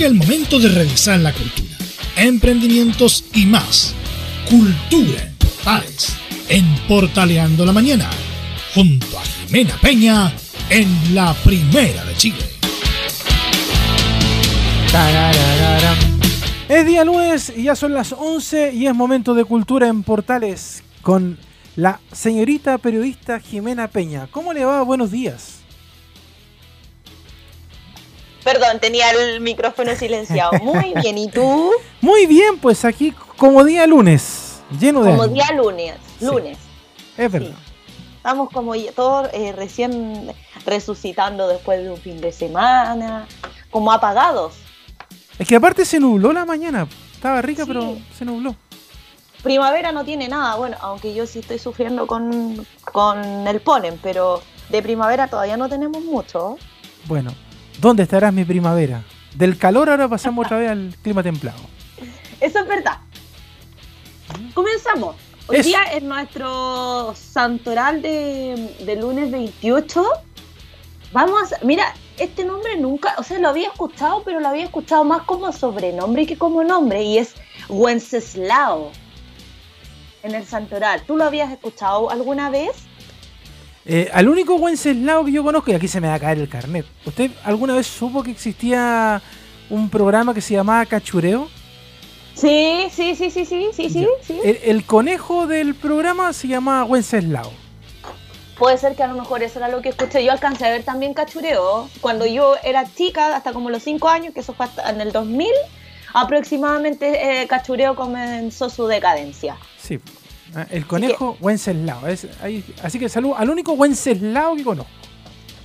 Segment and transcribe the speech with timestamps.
[0.00, 1.76] Llega el momento de revisar la cultura,
[2.16, 3.94] emprendimientos y más.
[4.48, 6.16] Cultura en Portales,
[6.48, 8.08] en Portaleando la Mañana,
[8.74, 10.32] junto a Jimena Peña
[10.70, 12.38] en la Primera de Chile.
[16.66, 20.82] Es día lunes y ya son las 11 y es momento de cultura en Portales
[21.02, 21.36] con
[21.76, 24.28] la señorita periodista Jimena Peña.
[24.30, 24.80] ¿Cómo le va?
[24.80, 25.59] Buenos días.
[28.44, 30.52] Perdón, tenía el micrófono silenciado.
[30.62, 31.70] Muy bien, ¿y tú?
[32.00, 35.10] Muy bien, pues aquí como día lunes, lleno de...
[35.10, 36.58] Como día lunes, lunes.
[37.16, 37.56] Es verdad.
[38.16, 40.32] Estamos como todos eh, recién
[40.66, 43.26] resucitando después de un fin de semana,
[43.70, 44.54] como apagados.
[45.38, 46.86] Es que aparte se nubló la mañana.
[47.14, 48.54] Estaba rica, pero se nubló.
[49.42, 54.42] Primavera no tiene nada, bueno, aunque yo sí estoy sufriendo con, con el polen, pero
[54.68, 56.58] de primavera todavía no tenemos mucho.
[57.06, 57.32] Bueno,
[57.78, 59.02] ¿Dónde estarás mi primavera?
[59.34, 61.60] Del calor ahora pasamos otra vez al clima templado.
[62.40, 62.98] Eso es verdad.
[64.54, 65.16] Comenzamos.
[65.46, 70.04] Hoy día es nuestro santoral de, lunes 28.
[71.12, 75.22] Vamos, mira, este nombre nunca, o sea, lo había escuchado, pero lo había escuchado más
[75.22, 77.34] como sobrenombre que como nombre, y es
[77.68, 78.92] Wenceslao
[80.22, 81.02] en el santoral.
[81.02, 82.70] ¿Tú lo habías escuchado alguna vez?
[83.86, 86.48] Eh, al único Wenceslao que yo conozco, y aquí se me va a caer el
[86.48, 86.86] carnet.
[87.06, 89.22] ¿Usted alguna vez supo que existía
[89.70, 91.48] un programa que se llamaba Cachureo?
[92.34, 94.40] Sí, sí, sí, sí, sí, sí, sí.
[94.44, 97.52] El, conejo del programa se llama Wenceslao.
[98.58, 100.24] Puede ser que a lo mejor eso era lo que escuché.
[100.24, 104.34] Yo alcancé a ver también Cachureo cuando yo era chica, hasta como los 5 años,
[104.34, 105.48] que eso fue hasta en el 2000,
[106.12, 109.56] aproximadamente eh, Cachureo comenzó su decadencia.
[109.78, 109.98] Sí,
[110.54, 112.02] Ah, el conejo Wenceslao.
[112.82, 114.90] así que salud al único Wenceslao que conozco.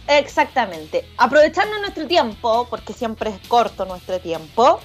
[0.08, 1.05] Exactamente.
[1.17, 4.80] Aprovechando nuestro tiempo, porque siempre es corto nuestro tiempo,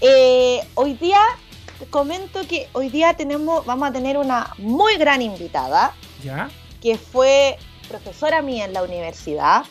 [0.00, 1.20] eh, hoy día
[1.78, 5.94] te comento que hoy día tenemos, vamos a tener una muy gran invitada.
[6.22, 6.50] ¿Ya?
[6.80, 7.56] Que fue
[7.88, 9.64] profesora mía en la universidad.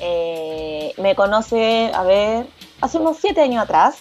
[0.00, 2.46] Eh, me conoce, a ver,
[2.80, 3.96] hace unos siete años atrás.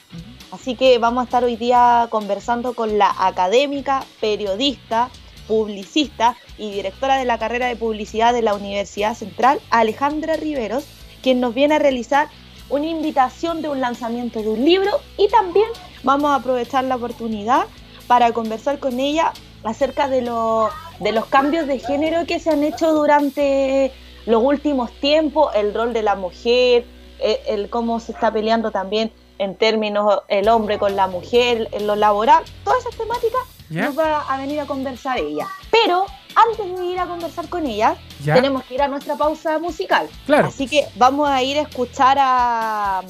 [0.52, 5.10] Así que vamos a estar hoy día conversando con la académica, periodista,
[5.48, 10.86] publicista y directora de la carrera de publicidad de la Universidad Central, Alejandra Riveros,
[11.22, 12.30] quien nos viene a realizar
[12.70, 14.92] una invitación de un lanzamiento de un libro.
[15.18, 15.68] Y también
[16.04, 17.66] vamos a aprovechar la oportunidad
[18.08, 19.34] para conversar con ella
[19.66, 23.92] acerca de, los cambios de género que se han hecho durante
[24.26, 26.86] los últimos tiempos, el rol de la mujer,
[27.20, 31.88] el, el cómo se está peleando también en términos el hombre con la mujer, en
[31.88, 35.48] lo laboral, todas esas temáticas nos va a venir a conversar ella.
[35.72, 36.06] Pero
[36.36, 40.08] antes de ir a conversar con ella, tenemos que ir a nuestra pausa musical.
[40.26, 40.48] Claro.
[40.48, 43.02] Así que vamos a ir a escuchar a,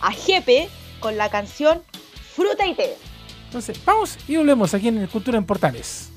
[0.00, 0.68] a Jepe
[1.00, 1.82] con la canción
[2.34, 2.96] Fruta y Té.
[3.46, 6.10] Entonces, vamos y volvemos aquí en Cultura en Portales.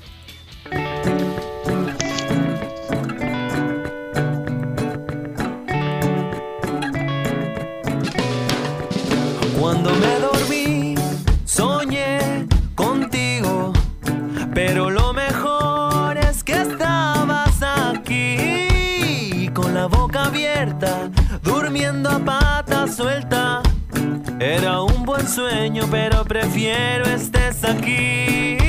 [24.54, 28.61] Era un buen sueño, pero prefiero estés aquí.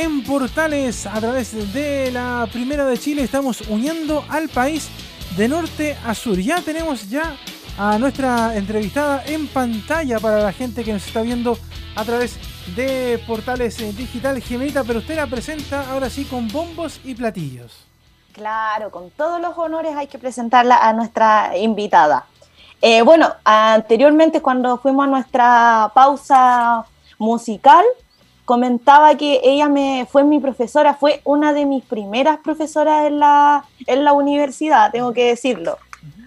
[0.00, 3.22] En Portales a través de la Primera de Chile.
[3.22, 4.88] Estamos uniendo al país
[5.36, 6.38] de norte a sur.
[6.38, 7.36] Ya tenemos ya
[7.76, 11.58] a nuestra entrevistada en pantalla para la gente que nos está viendo
[11.96, 12.38] a través
[12.74, 14.40] de Portales eh, Digital.
[14.40, 17.86] Jimenita, pero usted la presenta ahora sí con bombos y platillos.
[18.32, 22.24] Claro, con todos los honores hay que presentarla a nuestra invitada.
[22.80, 26.86] Eh, bueno, anteriormente cuando fuimos a nuestra pausa
[27.18, 27.84] musical,
[28.50, 33.64] comentaba que ella me fue mi profesora, fue una de mis primeras profesoras en la,
[33.86, 35.78] en la universidad, tengo que decirlo.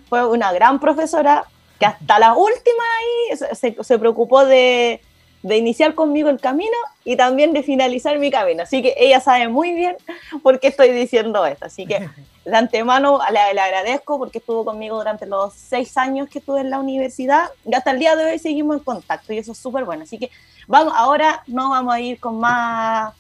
[0.08, 1.44] Fue una gran profesora
[1.78, 5.02] que hasta la última ahí se, se- preocupó de,
[5.42, 8.64] de iniciar conmigo el camino y también de finalizar mi camino.
[8.64, 9.98] Así que ella sabe muy bien
[10.44, 11.66] por qué estoy diciendo esto.
[11.66, 12.08] Así que
[12.46, 16.80] de antemano le, agradezco porque estuvo conmigo durante los seis años que estuve en la
[16.80, 20.04] universidad y hasta el día de hoy seguimos en contacto y eso es súper bueno.
[20.04, 20.30] Así que
[20.68, 23.14] vamos, ahora nos vamos a ir con más,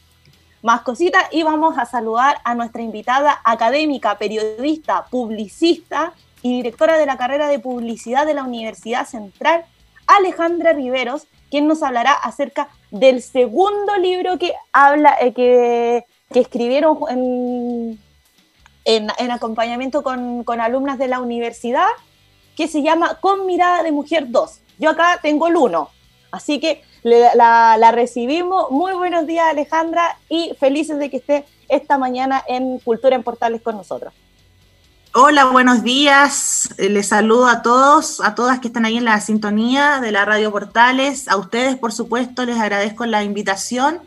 [0.61, 7.05] más cositas y vamos a saludar a nuestra invitada académica, periodista, publicista y directora de
[7.05, 9.63] la carrera de publicidad de la Universidad Central,
[10.05, 16.97] Alejandra Riveros, quien nos hablará acerca del segundo libro que habla, eh, que, que escribieron
[17.09, 18.02] en,
[18.85, 21.88] en, en acompañamiento con, con alumnas de la universidad,
[22.56, 24.59] que se llama Con mirada de mujer 2.
[24.80, 25.89] Yo acá tengo el 1,
[26.31, 28.71] así que la, la recibimos.
[28.71, 33.62] Muy buenos días Alejandra y felices de que esté esta mañana en Cultura en Portales
[33.62, 34.13] con nosotros.
[35.15, 36.69] Hola, buenos días.
[36.80, 40.25] Eh, Les saludo a todos, a todas que están ahí en la sintonía de la
[40.25, 41.27] Radio Portales.
[41.27, 44.01] A ustedes, por supuesto, les agradezco la invitación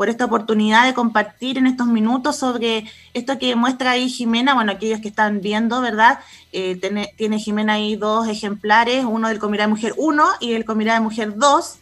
[0.00, 4.54] por esta oportunidad de compartir en estos minutos sobre esto que muestra ahí Jimena.
[4.54, 6.20] Bueno, aquellos que están viendo, ¿verdad?
[6.52, 6.80] Eh,
[7.18, 11.00] tiene, Jimena ahí dos ejemplares, uno del Comirá de Mujer 1 y el Comirá de
[11.00, 11.78] Mujer 2,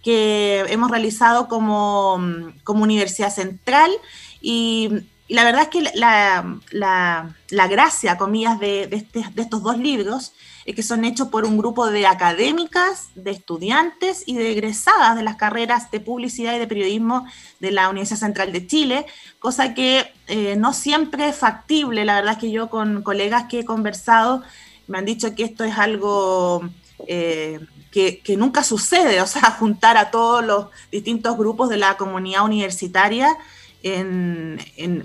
[0.00, 2.20] que hemos realizado como,
[2.62, 3.90] como Universidad Central.
[4.40, 10.34] Y, la verdad es que la, la, gracia, comillas, de, de, este, estos dos libros
[10.74, 15.36] que son hechos por un grupo de académicas, de estudiantes y de egresadas de las
[15.36, 17.26] carreras de publicidad y de periodismo
[17.60, 19.06] de la Universidad Central de Chile,
[19.38, 22.04] cosa que eh, no siempre es factible.
[22.04, 24.42] La verdad es que yo con colegas que he conversado
[24.88, 26.68] me han dicho que esto es algo...
[27.06, 27.60] Eh,
[27.90, 33.36] que, nunca sucede, o sea, juntar a todos los distintos grupos de la comunidad universitaria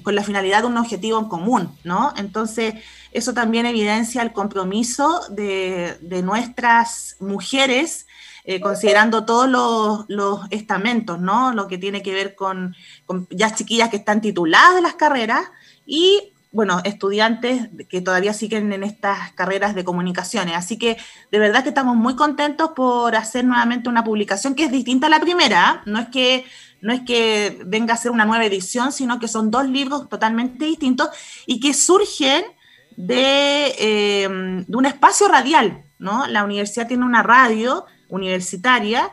[0.03, 2.13] con la finalidad de un objetivo en común, ¿no?
[2.17, 2.73] Entonces,
[3.11, 8.07] eso también evidencia el compromiso de, de nuestras mujeres,
[8.43, 11.53] eh, considerando todos los, los, estamentos, ¿no?
[11.53, 12.75] Lo que tiene que ver con,
[13.29, 15.43] ya chiquillas que están tituladas de las carreras
[15.85, 20.55] y bueno, estudiantes que todavía siguen en estas carreras de comunicaciones.
[20.55, 20.97] Así que
[21.31, 25.09] de verdad que estamos muy contentos por hacer nuevamente una publicación que es distinta a
[25.09, 25.81] la primera.
[25.85, 26.45] No es que,
[26.81, 30.65] no es que venga a ser una nueva edición, sino que son dos libros totalmente
[30.65, 31.09] distintos
[31.45, 32.43] y que surgen
[32.97, 34.27] de, eh,
[34.67, 35.83] de un espacio radial.
[35.99, 36.27] ¿no?
[36.27, 39.11] La universidad tiene una radio universitaria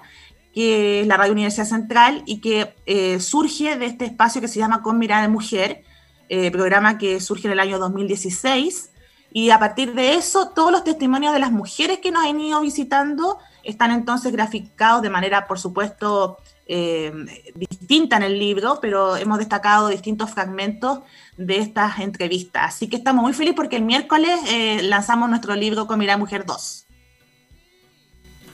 [0.58, 4.58] que es la Radio Universidad Central y que eh, surge de este espacio que se
[4.58, 5.84] llama Con Mirada de Mujer,
[6.28, 8.90] eh, programa que surge en el año 2016.
[9.30, 12.60] Y a partir de eso, todos los testimonios de las mujeres que nos han ido
[12.60, 16.38] visitando están entonces graficados de manera, por supuesto,
[16.70, 17.12] eh,
[17.54, 21.00] distinta en el libro, pero hemos destacado distintos fragmentos
[21.38, 22.74] de estas entrevistas.
[22.74, 26.44] Así que estamos muy felices porque el miércoles eh, lanzamos nuestro libro Con Mirada Mujer
[26.44, 26.86] 2.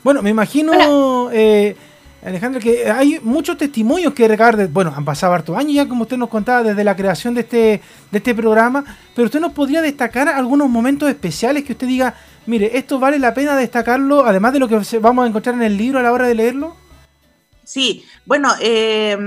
[0.04, 1.76] Bueno, me imagino, eh,
[2.22, 4.56] Alejandro, que hay muchos testimonios que recabar.
[4.56, 7.40] De, bueno, han pasado hartos años ya, como usted nos contaba, desde la creación de
[7.40, 7.80] este,
[8.12, 8.84] de este programa,
[9.16, 12.14] pero usted nos podría destacar algunos momentos especiales que usted diga,
[12.46, 15.76] mire, esto vale la pena destacarlo, además de lo que vamos a encontrar en el
[15.76, 16.83] libro a la hora de leerlo.
[17.74, 19.18] Sí, bueno, eh,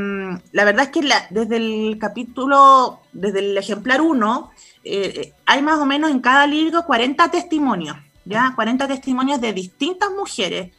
[0.53, 1.01] la verdad es que
[1.31, 4.51] desde el capítulo, desde el ejemplar 1,
[4.85, 7.97] eh, hay más o menos en cada libro 40 testimonios.
[8.23, 8.53] ¿ya?
[8.55, 10.71] 40 testimonios de distintas mujeres,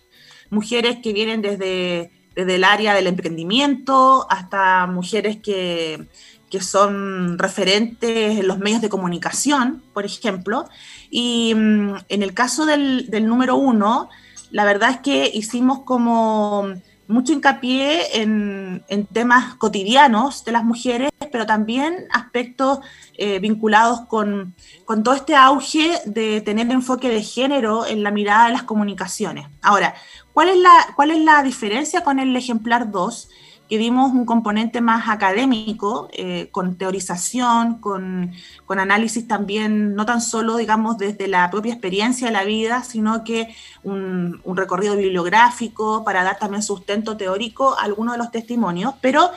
[0.49, 6.09] mujeres que vienen desde, desde el área del emprendimiento hasta mujeres que,
[6.49, 10.67] que son referentes en los medios de comunicación, por ejemplo.
[11.11, 14.09] Y mm, en el caso del, del número uno,
[14.51, 16.73] la verdad es que hicimos como
[17.09, 22.81] mucho hincapié en, temas cotidianos de las mujeres, pero también aspectos
[23.15, 24.55] eh, vinculados con,
[24.87, 29.47] todo este auge de tener enfoque de género en la mirada de las comunicaciones.
[29.63, 29.95] Ahora,
[30.33, 33.29] ¿cuál es la, cuál es la diferencia con el ejemplar 2?
[33.69, 38.33] Que dimos un componente más académico, eh, con teorización, con,
[38.69, 43.55] análisis también, no tan solo, digamos, desde la propia experiencia de la vida, sino que
[43.83, 49.31] un, recorrido bibliográfico para dar también sustento teórico a algunos de los testimonios, pero...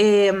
[0.00, 0.32] Eh,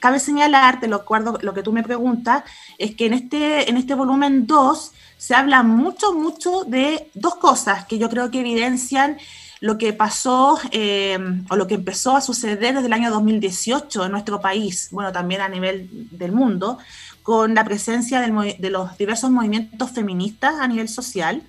[0.00, 2.42] cabe señalar, lo acuerdo, lo que tú me preguntas,
[2.78, 7.84] es que en este, en este volumen 2 se habla mucho, mucho de dos cosas
[7.86, 9.18] que yo creo que evidencian
[9.60, 11.18] lo que pasó eh,
[11.50, 15.40] o lo que empezó a suceder desde el año 2018 en nuestro país, bueno, también
[15.40, 16.78] a nivel del mundo,
[17.22, 21.42] con la presencia de los diversos movimientos feministas a nivel social.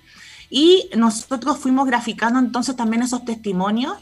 [0.50, 3.96] Y nosotros fuimos graficando entonces también esos testimonios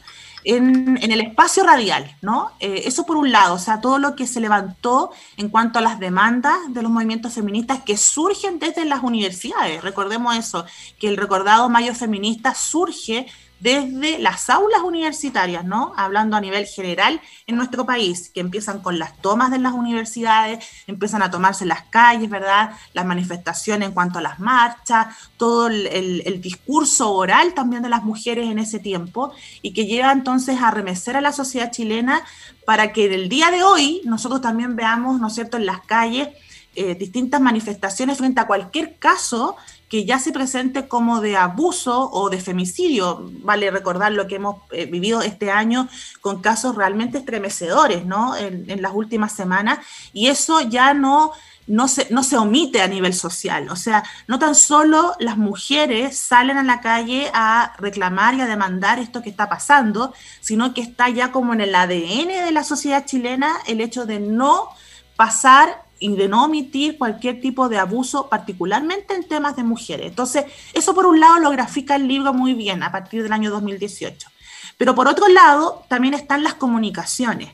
[0.44, 2.52] en, el espacio radial, ¿no?
[2.60, 5.82] Eh, eso por un lado, o sea, todo lo que se levantó en cuanto a
[5.82, 9.82] las demandas de los movimientos feministas que surgen desde las universidades.
[9.82, 10.64] Recordemos eso,
[10.98, 13.26] que el recordado Mayo Feminista surge
[13.60, 15.92] desde las aulas universitarias, ¿no?
[15.96, 20.64] Hablando a nivel general en nuestro país, que empiezan con las tomas de las universidades,
[20.86, 22.72] empiezan a tomarse las calles, ¿verdad?
[22.92, 28.48] Las manifestaciones en cuanto a las marchas, todo el, discurso oral también de las mujeres
[28.48, 32.22] en ese tiempo, y que lleva entonces a remecer a la sociedad chilena
[32.64, 36.28] para que el día de hoy nosotros también veamos, ¿no es cierto?, en las calles
[36.76, 39.56] eh, distintas manifestaciones frente a cualquier caso
[39.88, 43.30] que ya se presente como de abuso o de femicidio.
[43.42, 45.88] Vale recordar lo que hemos eh, vivido este año
[46.20, 48.36] con casos realmente estremecedores, ¿no?
[48.36, 49.78] En, las últimas semanas.
[50.12, 51.32] Y eso ya no,
[51.66, 53.68] no, se, no se omite a nivel social.
[53.70, 58.46] O sea, no tan solo las mujeres salen a la calle a reclamar y a
[58.46, 62.62] demandar esto que está pasando, sino que está ya como en el ADN de la
[62.62, 64.68] sociedad chilena el hecho de no
[65.16, 70.06] pasar y de no omitir cualquier tipo de abuso, particularmente en temas de mujeres.
[70.06, 73.50] Entonces, eso por un lado lo grafica el libro muy bien a partir del año
[73.50, 74.28] 2018.
[74.76, 77.50] Pero por otro lado, también están las comunicaciones.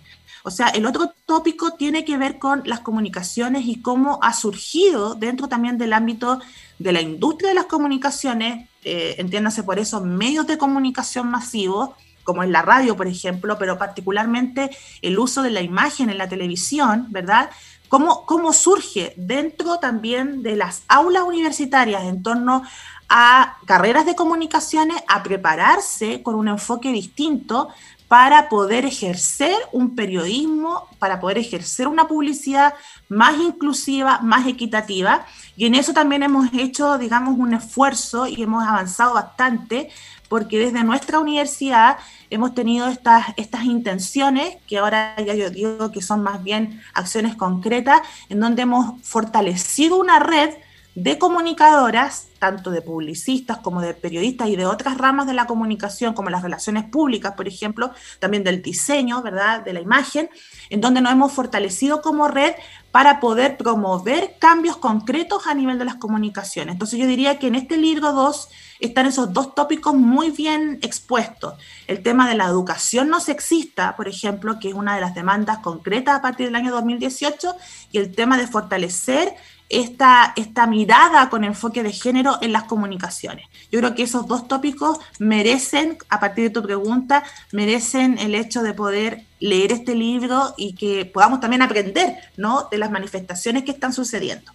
[0.46, 5.14] O sea, el otro tópico tiene que ver con las comunicaciones y cómo ha surgido
[5.14, 6.38] dentro también del ámbito
[6.78, 11.90] de la industria de las comunicaciones, eh, entiéndase por eso, medios de comunicación masivos,
[12.24, 14.70] como es la radio, por ejemplo, pero particularmente
[15.00, 17.48] el uso de la imagen en la televisión, ¿verdad?
[17.88, 22.62] Cómo, surge dentro también de las aulas universitarias en torno
[23.08, 27.68] a carreras de comunicaciones, a prepararse con un enfoque distinto
[28.08, 32.74] para poder ejercer un periodismo, para poder ejercer una publicidad
[33.08, 35.26] más inclusiva, más equitativa.
[35.56, 39.90] Y en eso también hemos hecho, digamos, un esfuerzo y hemos avanzado bastante
[40.28, 41.98] porque desde nuestra universidad
[42.30, 47.36] hemos tenido estas, estas intenciones, que ahora ya yo digo que son más bien acciones
[47.36, 50.50] concretas, en donde hemos fortalecido una red
[50.94, 56.12] de comunicadoras, tanto de publicistas como de periodistas y de otras ramas de la comunicación,
[56.12, 60.28] como las relaciones públicas, por ejemplo, también del diseño, ¿verdad?, de la imagen,
[60.68, 62.52] en donde nos hemos fortalecido como red
[62.90, 66.74] para poder promover cambios concretos a nivel de las comunicaciones.
[66.74, 68.48] Entonces yo diría que en este libro 2
[68.80, 71.54] están esos dos tópicos muy bien expuestos.
[71.86, 75.58] El tema de la educación no sexista, por ejemplo, que es una de las demandas
[75.58, 77.56] concretas a partir del año 2018,
[77.90, 79.34] y el tema de fortalecer
[79.68, 83.46] esta, esta mirada con enfoque de género en las comunicaciones.
[83.70, 88.62] Yo creo que esos dos tópicos merecen, a partir de tu pregunta, merecen el hecho
[88.62, 92.68] de poder leer este libro y que podamos también aprender ¿no?
[92.70, 94.52] de las manifestaciones que están sucediendo.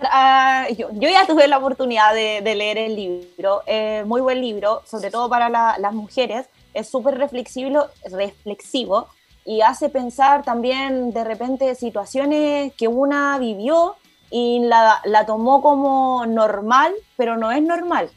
[0.00, 5.10] Ah, yo, ya tuve la oportunidad de, leer el libro, eh, muy buen libro, sobre
[5.10, 9.08] todo para las mujeres, es súper reflexivo, reflexivo
[9.48, 13.96] y hace pensar también de repente situaciones que una vivió
[14.30, 18.10] y la, la tomó como normal, pero no es normal.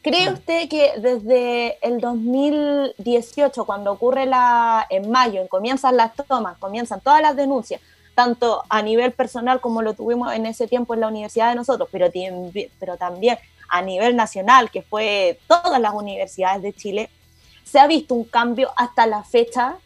[0.00, 7.00] ¿Cree usted que desde el 2018, cuando ocurre la, en mayo, comienzan las tomas, comienzan
[7.00, 7.80] todas las denuncias,
[8.14, 11.88] tanto a nivel personal como lo tuvimos en ese tiempo en la universidad de nosotros,
[11.90, 12.06] pero,
[12.78, 17.10] pero también a nivel nacional, que fue todas las universidades de Chile,
[17.64, 19.78] ¿se ha visto un cambio hasta la fecha?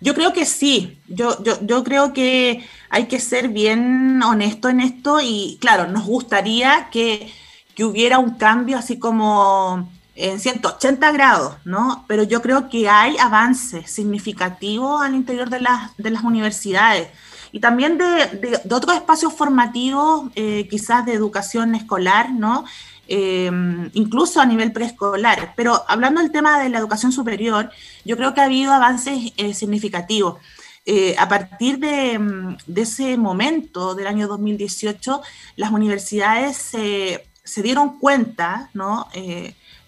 [0.00, 4.80] Yo creo que sí, yo, yo, yo creo que hay que ser bien honesto en
[4.80, 7.32] esto y claro, nos gustaría que,
[7.74, 12.04] que hubiera un cambio así como en 180 grados, ¿no?
[12.06, 17.08] Pero yo creo que hay avances significativos al interior de las, de las universidades
[17.50, 18.26] y también de,
[18.64, 22.64] de, otros espacios formativos, eh, quizás de educación escolar, ¿no?
[23.06, 23.50] Eh,
[23.92, 25.52] incluso a nivel preescolar.
[25.56, 27.70] Pero hablando del tema de la educación superior,
[28.04, 30.40] yo creo que ha habido avances eh, significativos.
[30.86, 35.22] Eh, a partir de, de, ese momento, del año 2018,
[35.56, 39.08] las universidades se dieron cuenta, ¿no?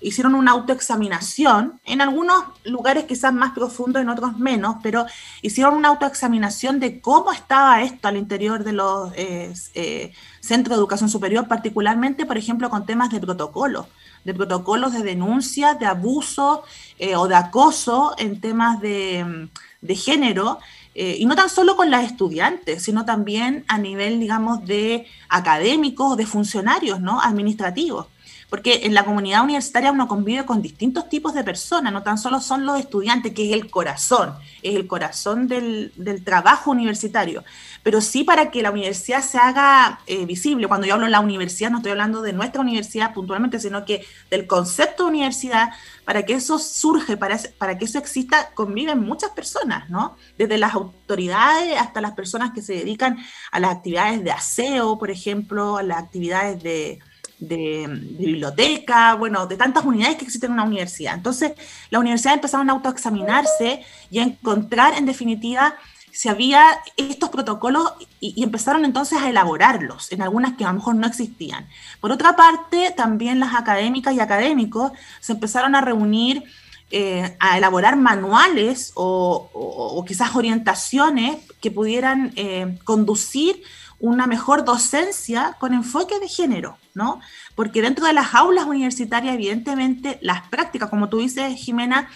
[0.00, 5.06] Hicieron una autoexaminación, en algunos lugares quizás más profundos, en otros menos, pero
[5.42, 10.80] hicieron una autoexaminación de cómo estaba esto al interior de los eh, eh, centros de
[10.80, 13.88] educación superior, particularmente, por ejemplo, con temas de protocolo,
[14.24, 16.62] de protocolos de denuncia, de abuso
[16.98, 19.48] eh, o de acoso en temas de,
[19.80, 20.58] de género.
[20.94, 26.24] y no tan solo con las estudiantes, sino también a nivel, digamos, de académicos, de
[26.24, 27.20] funcionarios, ¿no?
[27.20, 28.06] Administrativos
[28.48, 32.40] porque en la comunidad universitaria uno convive con distintos tipos de personas, no tan solo
[32.40, 35.92] son los estudiantes, que es el corazón, es el corazón del,
[36.24, 37.44] trabajo universitario,
[37.82, 40.68] pero sí para que la universidad se haga eh, visible.
[40.68, 44.04] Cuando yo hablo de la universidad, no estoy hablando de nuestra universidad puntualmente, sino que
[44.30, 45.70] del concepto de universidad,
[46.04, 50.16] para que eso surge, para, para que eso exista, conviven muchas personas, ¿no?
[50.38, 53.18] Desde las autoridades hasta las personas que se dedican
[53.50, 57.00] a las actividades de aseo, por ejemplo, a las actividades de
[57.38, 61.14] de, biblioteca, bueno, de tantas unidades que existen en una universidad.
[61.14, 61.52] Entonces,
[61.90, 65.74] la universidad empezaron a autoexaminarse y a encontrar, en definitiva,
[66.16, 66.64] si había
[66.96, 71.68] estos protocolos y, empezaron entonces a elaborarlos, en algunas que a lo mejor no existían.
[72.00, 76.42] Por otra parte, también las académicas y académicos se empezaron a reunir
[76.90, 83.62] eh, a elaborar manuales o, quizás orientaciones que pudieran eh, conducir
[83.98, 87.20] una mejor docencia con enfoque de género, ¿no?
[87.54, 92.08] Porque dentro de las aulas universitarias, evidentemente, las prácticas, como tú dices, Jimena,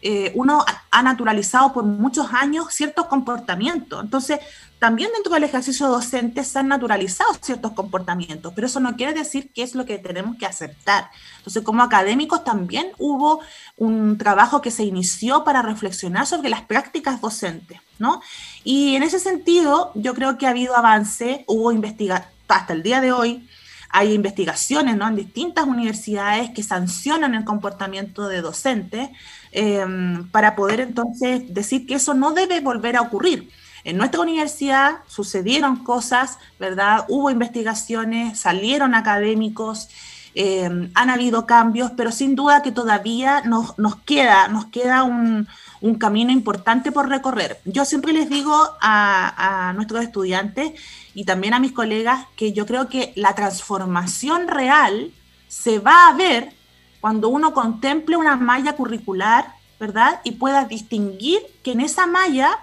[0.00, 4.02] eh, uno ha naturalizado por muchos años ciertos comportamientos.
[4.02, 4.38] Entonces,
[4.78, 9.50] también dentro del ejercicio docente se han naturalizado ciertos comportamientos, pero eso no quiere decir
[9.52, 11.10] que es lo que tenemos que aceptar.
[11.38, 13.40] Entonces, como académicos también hubo
[13.76, 18.22] un trabajo que se inició para reflexionar sobre las prácticas docentes, ¿no?
[18.62, 23.00] Y en ese sentido, yo creo que ha habido avance, hubo investigación, hasta el día
[23.00, 23.48] de hoy,
[23.90, 29.08] hay investigaciones en distintas universidades que sancionan el comportamiento de docentes
[29.52, 33.50] em, para poder entonces decir que eso no debe volver a ocurrir.
[33.84, 37.06] En nuestra universidad sucedieron cosas, ¿verdad?
[37.08, 39.88] Hubo investigaciones, salieron académicos,
[40.34, 45.48] em, han habido cambios, pero sin duda que todavía nos, nos queda, nos queda un,
[45.80, 47.60] un, camino importante por recorrer.
[47.64, 50.72] Yo siempre les digo a, a nuestros estudiantes
[51.14, 55.12] y también a mis colegas que yo creo que la transformación real
[55.48, 56.52] se va a ver
[57.00, 60.20] cuando uno contemple una malla curricular, ¿verdad?
[60.24, 62.58] Y pueda distinguir que en esa malla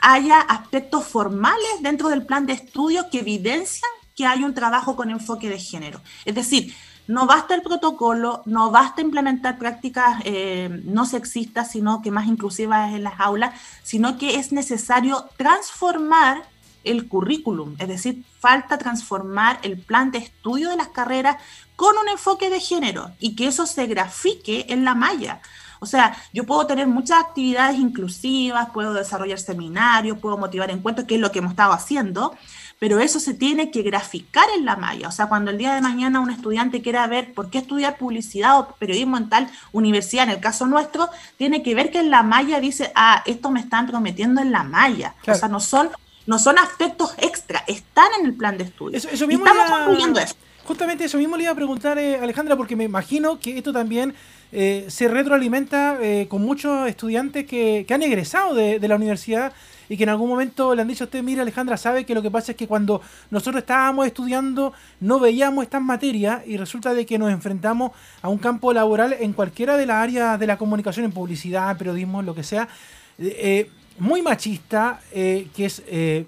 [0.00, 5.10] haya aspectos formales dentro del plan de estudio que evidencian que hay un trabajo con
[5.10, 6.00] enfoque de género.
[6.24, 6.74] Es decir,
[7.10, 12.94] no basta el protocolo, no basta implementar prácticas eh, no sexistas, sino que más inclusivas
[12.94, 16.44] en las aulas, sino que es necesario transformar
[16.84, 21.38] el currículum, es decir, falta transformar el plan de estudio de las carreras
[21.74, 25.40] con un enfoque de género y que eso se grafique en la malla.
[25.80, 31.16] O sea, yo puedo tener muchas actividades inclusivas, puedo desarrollar seminarios, puedo motivar encuentros, que
[31.16, 32.36] es lo que hemos estado haciendo,
[32.80, 35.06] pero eso se tiene que graficar en la malla.
[35.06, 38.58] O sea, cuando el día de mañana un estudiante quiera ver por qué estudiar publicidad
[38.58, 42.22] o periodismo en tal universidad, en el caso nuestro, tiene que ver que en la
[42.22, 45.14] malla dice, ah, esto me están prometiendo en la malla.
[45.28, 45.90] O sea, no son,
[46.24, 48.96] no son aspectos extra, están en el plan de estudio.
[48.96, 50.34] Eso, mismo estamos concluyendo eso.
[50.64, 54.14] Justamente eso mismo le iba a preguntar, eh, Alejandra, porque me imagino que esto también
[54.52, 59.52] eh, se retroalimenta eh, con muchos estudiantes que, han egresado de, la universidad
[59.88, 62.22] y que en algún momento le han dicho a usted, mira Alejandra, sabe que lo
[62.22, 67.06] que pasa es que cuando nosotros estábamos estudiando no veíamos estas materias y resulta de
[67.06, 67.92] que nos enfrentamos
[68.22, 72.22] a un campo laboral en cualquiera de las áreas de la comunicación, en publicidad, periodismo,
[72.22, 72.68] lo que sea,
[73.18, 75.82] eh, muy machista, que es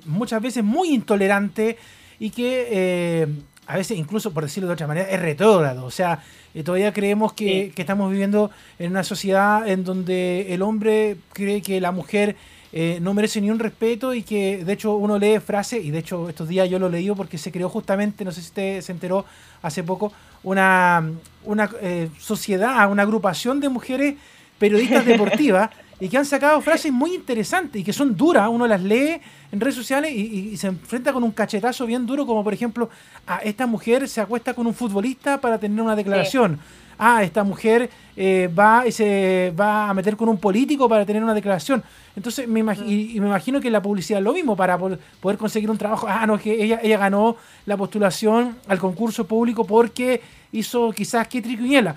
[0.05, 1.79] muchas veces muy intolerante
[2.19, 3.27] y que
[3.67, 5.85] a veces incluso, por decirlo de otra manera, es retrógrado.
[5.85, 6.23] O sea,
[6.55, 11.81] eh, todavía creemos que, estamos viviendo en una sociedad en donde el hombre cree que
[11.81, 12.37] la mujer
[12.73, 15.99] eh, no merece ni un respeto y que de hecho uno lee frases, y de
[15.99, 18.81] hecho estos días yo lo he leído porque se creó justamente, no sé si usted
[18.81, 19.25] se enteró
[19.63, 21.11] hace poco, una,
[21.45, 24.15] una eh, sociedad, una agrupación de mujeres
[24.59, 25.71] periodistas deportivas
[26.03, 29.21] y que han sacado frases muy interesantes y que son duras, uno las lee
[29.53, 32.91] en redes sociales y, se enfrenta con un cachetazo bien duro, como por ejemplo,
[33.25, 36.59] a esta mujer se acuesta con un futbolista para tener una declaración.
[36.99, 41.23] Ah, esta mujer eh, va y se va a meter con un político para tener
[41.23, 41.85] una declaración.
[42.17, 45.71] Entonces, me imagino, y, me imagino que la publicidad es lo mismo para poder conseguir
[45.71, 46.09] un trabajo.
[46.09, 51.29] Ah, no, es que ella, ella ganó la postulación al concurso público porque hizo quizás
[51.29, 51.95] que triquiñela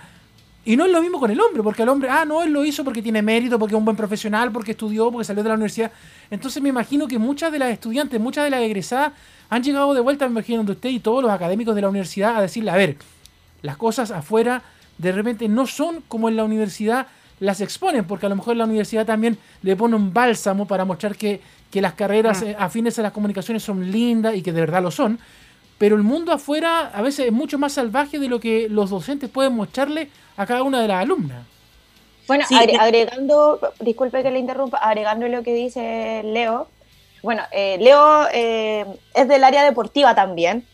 [0.66, 2.66] y no es lo mismo con el hombre, porque el hombre, ah, no, él lo
[2.66, 5.56] hizo porque tiene mérito, porque es un buen profesional, porque estudió, porque salió de la
[5.56, 5.92] universidad.
[6.32, 9.14] Entonces me imagino que muchas de las estudiantes, muchas de las egresadas
[9.50, 12.36] han llegado de vuelta, me imagino, de usted y todos los académicos de la universidad
[12.36, 12.98] a decirle, a ver,
[13.62, 14.64] las cosas afuera
[14.98, 17.08] de repente no son como en la universidad
[17.40, 20.86] las exponen, porque a lo mejor en la universidad también le pone un bálsamo para
[20.86, 22.46] mostrar que, que las carreras mm.
[22.48, 25.20] eh, afines a las comunicaciones son lindas y que de verdad lo son,
[25.78, 29.30] pero el mundo afuera a veces es mucho más salvaje de lo que los docentes
[29.30, 31.46] pueden mostrarle a cada una de las alumnas.
[32.28, 32.46] Bueno,
[32.80, 36.68] agregando, disculpe que le interrumpa, agregando lo que dice Leo,
[37.22, 40.66] bueno, eh, Leo eh, es del área deportiva también,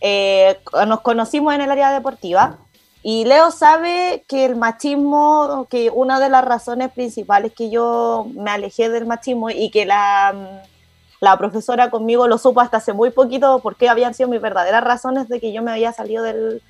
[0.00, 2.58] eh, nos conocimos en el área deportiva
[3.02, 8.50] y Leo sabe que el machismo, que una de las razones principales que yo me
[8.50, 10.62] alejé del machismo y que la
[11.20, 15.28] la profesora conmigo lo supo hasta hace muy poquito porque habían sido mis verdaderas razones
[15.28, 16.62] de que yo me había salido del,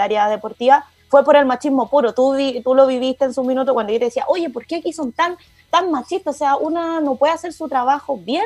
[0.00, 0.84] área deportiva.
[1.08, 2.14] Fue por el machismo puro.
[2.14, 4.92] Tú, tú lo viviste en su minuto cuando yo te decía, oye, ¿por qué aquí
[4.92, 5.36] son tan,
[5.70, 6.36] tan machistas?
[6.36, 8.44] O sea, una no puede hacer su trabajo bien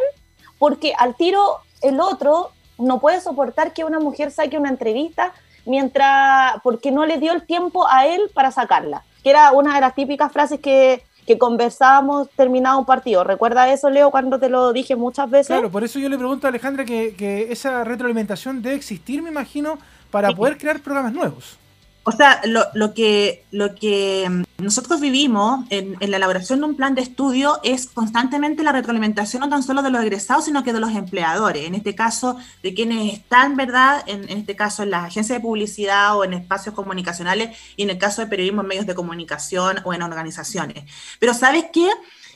[0.59, 5.33] porque al tiro el otro no puede soportar que una mujer saque una entrevista
[5.67, 9.05] mientras, porque no le dio el tiempo a él para sacarla.
[9.23, 13.23] Que era una de las típicas frases que, que conversábamos terminado un partido.
[13.23, 15.47] ¿Recuerda eso, Leo, cuando te lo dije muchas veces?
[15.47, 19.79] Claro, por eso yo le pregunto a Alejandra que, esa retroalimentación debe existir, me imagino,
[20.11, 21.57] para poder crear programas nuevos.
[22.11, 26.75] O sea, lo, lo, que, lo que mm, nosotros vivimos en, la elaboración de un
[26.75, 30.73] plan de estudio es constantemente la retroalimentación no tan solo de los egresados, sino que
[30.73, 31.67] de los empleadores.
[31.67, 34.03] En este caso, de quienes están, ¿verdad?
[34.09, 37.91] En, en este caso, en las agencias de publicidad o en espacios comunicacionales y en
[37.91, 40.83] el caso de periodismo en medios de comunicación o en organizaciones.
[41.21, 41.89] Pero ¿sabes qué?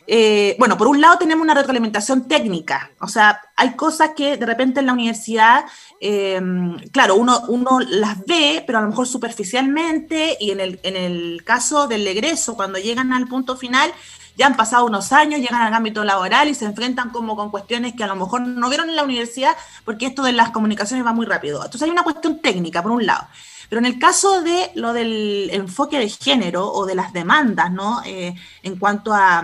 [0.06, 4.44] Eh, bueno, por un lado tenemos una retroalimentación técnica, o sea, hay cosas que de
[4.44, 5.64] repente en la universidad,
[5.98, 10.96] em, claro, uno, uno las ve, pero a lo mejor superficialmente, y en el, en
[10.96, 13.92] el caso del egreso, cuando llegan al punto final,
[14.36, 17.94] ya han pasado unos años, llegan al ámbito laboral y se enfrentan como con cuestiones
[17.94, 21.12] que a lo mejor no vieron en la universidad, porque esto de las comunicaciones va
[21.12, 21.58] muy rápido.
[21.58, 23.26] Entonces hay una cuestión técnica, por un lado.
[23.74, 28.04] Pero en el caso de lo del enfoque de género o de las demandas, ¿no?
[28.04, 28.32] Eh,
[28.62, 29.42] en cuanto a,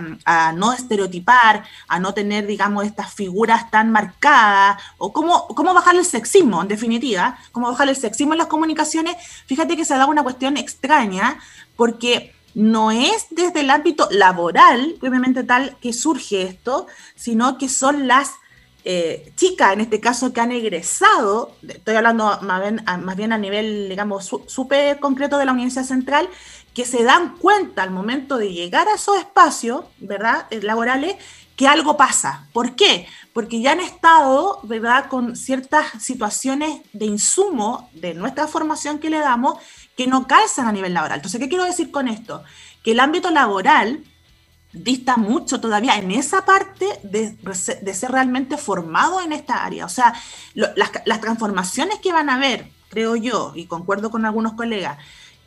[0.55, 6.05] no estereotipar, a no tener, digamos, estas figuras tan marcadas, o cómo, cómo bajar el
[6.05, 9.17] sexismo, en definitiva, cómo bajar el sexismo en las comunicaciones,
[9.47, 11.37] fíjate que se da una cuestión extraña,
[11.75, 18.07] porque no es desde el ámbito laboral, obviamente tal, que surge esto, sino que son
[18.07, 18.31] las
[18.83, 23.33] eh, chicas, en este caso, que han egresado, estoy hablando más bien a, más bien
[23.33, 26.29] a nivel, digamos, súper concreto de la Universidad Central,
[26.73, 31.15] que se dan cuenta al momento de llegar a esos espacios, ¿verdad?, eh, laborales,
[31.55, 32.47] que algo pasa.
[32.53, 33.07] ¿Por qué?
[33.33, 39.19] Porque ya han estado, ¿verdad?, con ciertas situaciones de insumo de nuestra formación que le
[39.19, 39.59] damos
[39.95, 41.17] que no calzan a nivel laboral.
[41.17, 42.43] Entonces, ¿qué quiero decir con esto?
[42.83, 44.03] Que el ámbito laboral
[44.73, 47.35] dista mucho todavía en esa parte de,
[47.93, 49.85] ser realmente formado en esta área.
[49.85, 50.13] O sea,
[50.53, 54.97] las, transformaciones que van a haber, creo yo, y concuerdo con algunos colegas,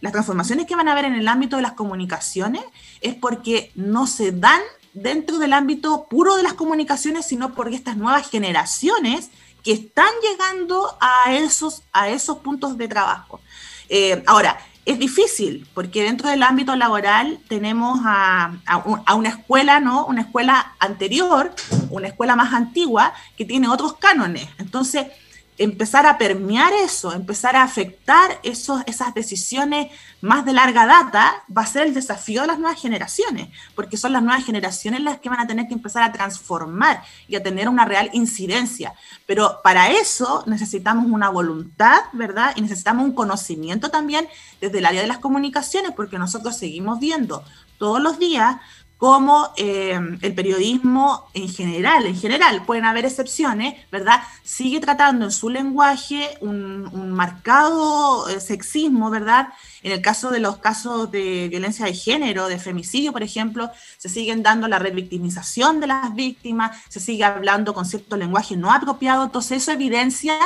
[0.00, 2.62] las transformaciones que van a haber en el ámbito de las comunicaciones
[3.00, 4.60] es porque no se dan
[4.92, 9.30] dentro del ámbito puro de las comunicaciones, sino porque estas nuevas generaciones
[9.62, 13.40] que están llegando a esos, a esos puntos de trabajo.
[13.88, 18.52] Eh, ahora, es difícil, porque dentro del ámbito laboral tenemos a,
[19.16, 20.04] una escuela, ¿no?
[20.06, 21.54] Una escuela anterior,
[21.90, 24.46] una escuela más antigua, que tiene otros cánones.
[24.58, 25.06] Entonces,
[25.56, 29.90] empezar a permear eso, empezar a afectar esos, esas decisiones
[30.20, 34.12] más de larga data, va a ser el desafío de las nuevas generaciones, porque son
[34.12, 37.68] las nuevas generaciones las que van a tener que empezar a transformar y a tener
[37.68, 38.94] una real incidencia.
[39.26, 42.52] Pero para eso necesitamos una voluntad, ¿verdad?
[42.56, 44.26] Y necesitamos un conocimiento también
[44.60, 47.44] desde el área de las comunicaciones, porque nosotros seguimos viendo
[47.78, 48.56] todos los días
[49.04, 54.22] como eh, el periodismo en general, en general, pueden haber excepciones, ¿verdad?
[54.42, 59.48] Sigue tratando en su lenguaje un, marcado eh, sexismo, ¿verdad?
[59.84, 64.08] En el caso de los casos de violencia de género, de femicidio, por ejemplo, se
[64.08, 69.24] siguen dando la revictimización de las víctimas, se sigue hablando con cierto lenguaje no apropiado,
[69.24, 70.38] entonces eso evidencia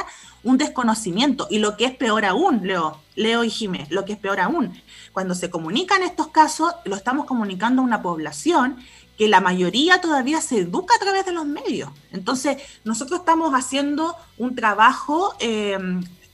[0.43, 1.47] un desconocimiento.
[1.51, 4.83] Y lo que es peor aún, Leo, Leo y Jiménez, lo que es peor aún,
[5.13, 8.77] cuando se comunican estos casos, lo estamos comunicando a una población
[9.17, 11.91] que la mayoría todavía se educa a través de los medios.
[12.11, 15.79] Entonces, nosotros estamos haciendo un trabajo eh,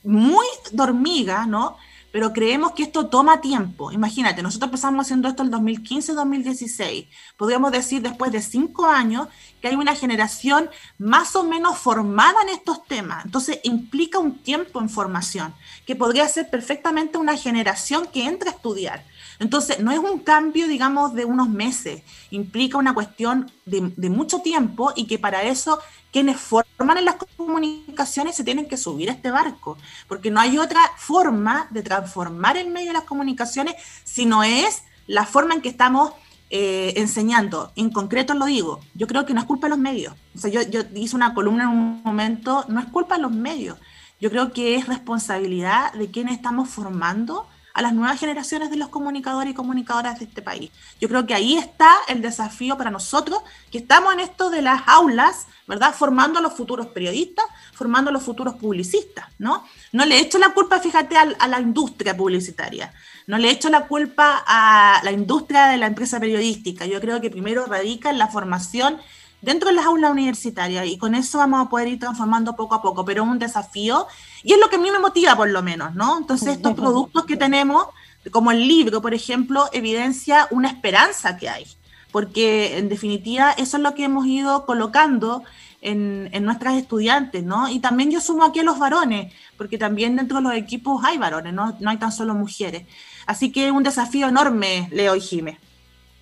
[0.03, 1.77] muy dormiga, ¿no?
[2.14, 3.90] Pero creemos que esto toma tiempo.
[3.90, 7.09] Imagínate, nosotros empezamos haciendo esto en 2015-2016.
[7.37, 9.27] Podríamos decir después de cinco años
[9.61, 13.24] que hay una generación más o menos formada en estos temas.
[13.24, 18.55] Entonces implica un tiempo en formación, que podría ser perfectamente una generación que entra a
[18.55, 19.03] estudiar.
[19.38, 24.92] Entonces, no es un cambio, digamos, de unos meses, implica una cuestión de, mucho tiempo
[24.94, 25.79] y que para eso
[26.12, 30.59] quienes forman en las comunicaciones se tienen que subir a este barco, porque no hay
[30.59, 35.61] otra forma de transformar el medio de las comunicaciones si no es la forma en
[35.61, 36.12] que estamos
[36.51, 37.73] eh, enseñando.
[37.75, 40.14] En concreto lo digo, yo creo que no es culpa de los medios.
[40.37, 43.79] O sea, yo hice una columna en un momento, no es culpa de los medios.
[44.20, 48.89] Yo creo que es responsabilidad de quienes estamos formando a las nuevas generaciones de los
[48.89, 50.71] comunicadores y comunicadoras de este país.
[51.01, 53.41] Yo creo que ahí está el desafío para nosotros,
[53.73, 55.93] que estamos en esto de las aulas, ¿verdad?
[55.93, 59.65] Formando a los futuros periodistas, formando a los futuros publicistas, ¿no?
[59.91, 62.95] No le echo la culpa, fíjate, a, la industria publicitaria,
[63.27, 66.87] no le echo la culpa a la industria de la empresa periodística.
[66.87, 68.99] Yo creo que primero radica en la formación
[69.44, 72.83] dentro de las aulas universitarias y con eso vamos a poder ir transformando poco a
[72.83, 74.07] poco, pero es un desafío
[74.42, 76.18] y es lo que a mí me motiva por lo menos, ¿no?
[76.18, 77.87] Entonces estos productos que tenemos,
[78.30, 81.66] como el libro, por ejemplo, evidencia una esperanza que hay,
[82.11, 85.42] porque en definitiva eso es lo que hemos ido colocando
[85.80, 87.68] en, en, nuestras estudiantes, ¿no?
[87.68, 91.18] Y también yo sumo aquí a los varones, porque también dentro de los equipos hay
[91.18, 92.85] varones, no, no hay tan solo mujeres.
[93.26, 95.59] Así que es un desafío enorme, Leo y Jime.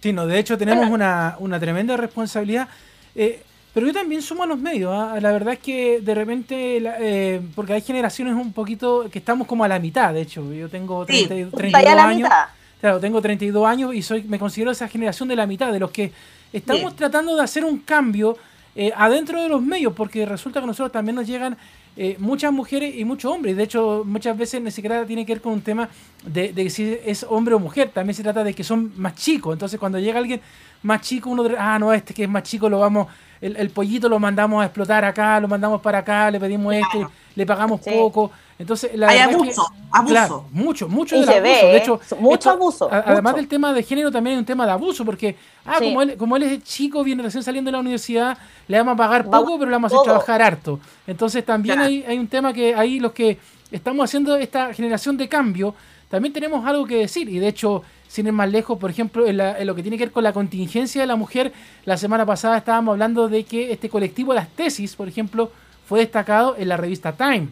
[0.02, 2.68] Sí, no, de hecho tenemos una, una tremenda responsabilidad.
[3.14, 3.42] Eh,
[3.74, 4.92] pero yo también sumo a los medios.
[4.94, 5.18] ¿ah?
[5.20, 9.64] La verdad es que de repente, eh, porque hay generaciones un poquito que estamos como
[9.64, 10.52] a la mitad, de hecho.
[10.52, 12.16] Yo tengo 30, Sí, 32 a la años.
[12.28, 12.44] mitad.
[12.80, 15.90] Claro, tengo 32 años y soy me considero esa generación de la mitad, de los
[15.90, 16.12] que
[16.52, 16.96] estamos Bien.
[16.96, 18.36] tratando de hacer un cambio
[18.74, 21.56] eh, adentro de los medios, porque resulta que a nosotros también nos llegan
[21.96, 23.56] eh, muchas mujeres y muchos hombres.
[23.56, 25.88] De hecho, muchas veces ni siquiera tiene que ver con un tema
[26.26, 29.52] de, de si es hombre o mujer, también se trata de que son más chicos.
[29.54, 30.40] Entonces, cuando llega alguien
[30.82, 33.06] más chico, uno dice, ah, no, este que es más chico lo vamos,
[33.40, 36.98] el, el pollito lo mandamos a explotar acá, lo mandamos para acá, le pedimos este,
[36.98, 37.10] Claro.
[37.34, 37.90] le pagamos Sí.
[37.90, 38.30] poco.
[38.58, 40.12] Entonces, la Hay verdad es que- abuso, abuso.
[40.14, 41.52] Claro, mucho, mucho Y del se abuso.
[41.52, 41.76] ve, de ¿eh?
[41.78, 43.36] hecho, Mucho abuso, a- además mucho.
[43.36, 45.86] del tema de género, también hay un tema de abuso, porque, ah, Sí.
[45.86, 48.96] como, él, como él es chico, viene recién saliendo de la universidad, le vamos a
[48.96, 50.14] pagar Va- poco, pero le vamos a hacer todo.
[50.14, 50.78] trabajar harto.
[51.08, 51.88] Entonces, también Claro.
[51.88, 53.38] hay, hay un tema que ahí los que
[53.72, 55.74] estamos haciendo esta generación de cambio,
[56.12, 57.28] también tenemos algo que decir.
[57.28, 59.96] Y de hecho, sin ir más lejos, por ejemplo, en, la- en lo que tiene
[59.98, 61.52] que ver con la contingencia de la mujer,
[61.86, 65.50] la semana pasada estábamos hablando de que este colectivo, las tesis, por ejemplo,
[65.88, 67.48] fue destacado en la revista Time.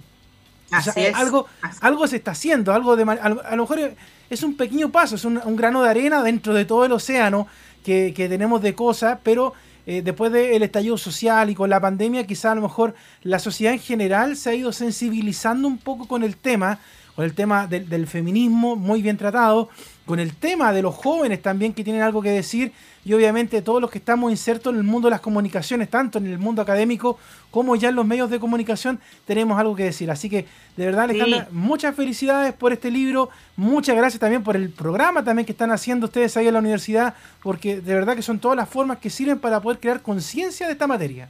[0.79, 1.15] O sea, es.
[1.17, 3.95] algo, Así- algo se está haciendo, algo de a, lo- a lo mejor
[4.29, 7.49] es un pequeño paso, es un, un grano de arena dentro de todo el océano
[7.85, 9.55] que, que tenemos de cosas, pero
[9.87, 13.73] eh, después del estallido social y con la pandemia, quizá a lo mejor la sociedad
[13.73, 16.79] en general se ha ido sensibilizando un poco con el tema,
[17.15, 19.69] con el tema del, del feminismo muy bien tratado,
[20.07, 22.73] con el tema de los jóvenes también que tienen algo que decir
[23.05, 26.27] y obviamente todos los que estamos insertos en el mundo de las comunicaciones, tanto en
[26.27, 27.19] el mundo académico
[27.51, 30.11] como ya en los medios de comunicación, tenemos algo que decir.
[30.11, 30.47] Así que
[30.77, 31.19] de verdad Sí.
[31.21, 35.71] Alejandra, muchas felicidades por este libro, muchas gracias también por el programa también que están
[35.71, 39.11] haciendo ustedes ahí en la universidad, porque de verdad que son todas las formas que
[39.11, 41.29] sirven para poder crear conciencia de esta materia.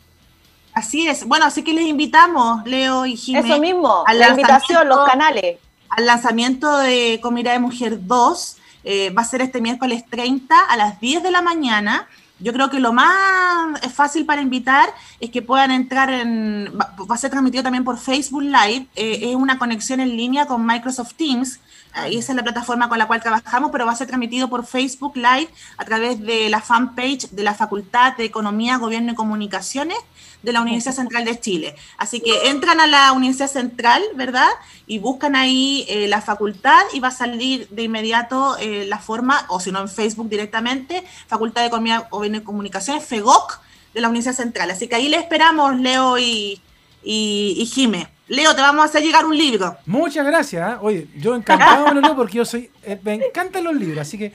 [0.73, 1.25] Así es.
[1.25, 5.59] Bueno, así que les invitamos, Leo y Jimé, Eso mismo, al la invitación, los canales.
[5.90, 8.57] Al lanzamiento de Comida de Mujer 2.
[8.83, 12.09] eh, va a ser este miércoles 30 a las 10 de la mañana.
[12.38, 14.88] Yo creo que lo más fácil para invitar
[15.20, 16.72] es que puedan entrar en.
[16.79, 18.87] Va, a ser transmitido también por Facebook Live.
[18.96, 21.61] eh, es una conexión en línea con Microsoft Teams.
[21.92, 24.64] Ahí esa es la plataforma con la cual trabajamos, pero va a ser transmitido por
[24.64, 29.98] Facebook Live a través de la fanpage de la Facultad de Economía, Gobierno y Comunicaciones
[30.42, 31.74] de la Universidad Central de Chile.
[31.98, 34.48] Así que entran a la Universidad Central, ¿verdad?
[34.87, 39.44] Y buscan ahí eh, la facultad y va a salir de inmediato eh, la forma,
[39.48, 43.61] o si no en Facebook directamente, Facultad de Economía, Gobierno y Comunicaciones, FEGOC,
[43.94, 44.70] de la Universidad Central.
[44.70, 46.61] Así que ahí le esperamos, Leo y,
[47.03, 48.09] y, y Jime.
[48.31, 49.77] Leo, te vamos a hacer llegar un libro.
[49.87, 50.75] Muchas gracias.
[50.75, 50.77] ¿eh?
[50.81, 52.71] Oye, yo encantado lo leo porque yo soy.
[52.85, 54.33] eh, me encantan los libros, así que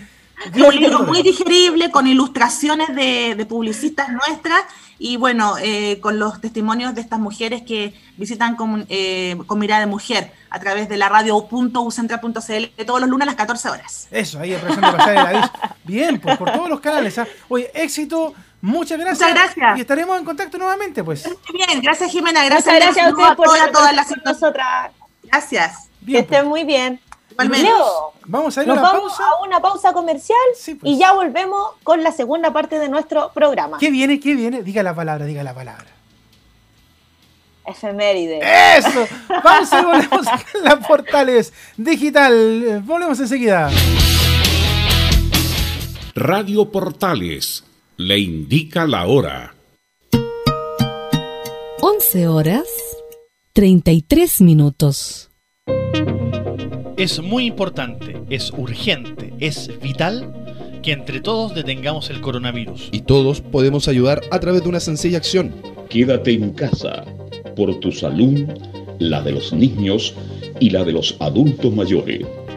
[0.54, 4.64] un libro muy digerible, con ilustraciones de, de publicistas nuestras
[5.00, 9.82] y bueno, eh, con los testimonios de estas mujeres que visitan con, eh, con mirada
[9.82, 14.08] de mujer a través de la radio.ucentra.cl todos los lunes a las 14 horas.
[14.12, 15.52] Eso, ahí aprovechando de el aviso.
[15.84, 17.18] Bien, pues por todos los canales.
[17.18, 17.28] ¿ah?
[17.48, 18.34] Oye, éxito,
[18.66, 19.30] muchas gracias.
[19.30, 19.78] Muchas gracias.
[19.78, 21.24] Y estaremos en contacto nuevamente, pues.
[21.54, 24.92] Bien, gracias Jimena, gracias, Muchas gracias a ustedes por todas, todas las nosotras.
[25.24, 25.88] Gracias.
[26.00, 26.50] Que Bien, estén pues.
[26.50, 27.00] muy bien.
[27.38, 29.24] Leo, Vamos a ir a nos la vamos pausa.
[29.30, 30.90] a una pausa comercial Sí, pues.
[30.94, 33.78] y ya volvemos con la segunda parte de nuestro programa.
[33.78, 34.20] ¿Qué viene?
[34.22, 34.64] ¿Qué viene?
[34.64, 35.88] Diga la palabra, diga la palabra.
[37.66, 38.40] Efeméride.
[38.78, 39.08] ¡Eso!
[39.44, 42.82] Pausa y volvemos a la Portales Digital.
[42.86, 43.70] Volvemos enseguida.
[46.16, 47.64] Radio Portales
[47.98, 49.56] le indica la hora.
[51.82, 52.68] 11 horas
[53.54, 55.32] 33 minutos.
[56.98, 60.34] Es muy importante, es urgente, es vital
[60.84, 62.90] que entre todos detengamos el coronavirus.
[62.92, 65.54] Y todos podemos ayudar a través de una sencilla acción.
[65.90, 67.06] Quédate en casa
[67.56, 68.46] por tu salud,
[69.00, 70.14] la de los niños
[70.60, 72.26] y la de los adultos mayores.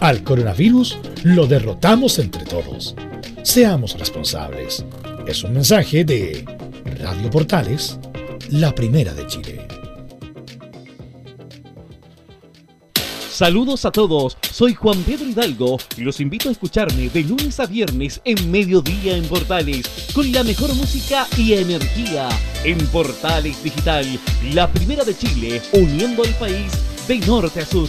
[0.00, 2.94] al coronavirus lo derrotamos entre todos.
[3.42, 4.84] Seamos responsables.
[5.26, 6.44] Es un mensaje de
[7.00, 7.98] Radio Portales,
[8.50, 9.66] la primera de Chile.
[13.34, 17.66] Saludos a todos, soy Juan Pedro Hidalgo y los invito a escucharme de lunes a
[17.66, 22.28] viernes en mediodía en Portales con la mejor música y energía
[22.62, 24.06] en Portales Digital,
[24.52, 26.72] la primera de Chile, uniendo al país
[27.08, 27.88] de norte a sur.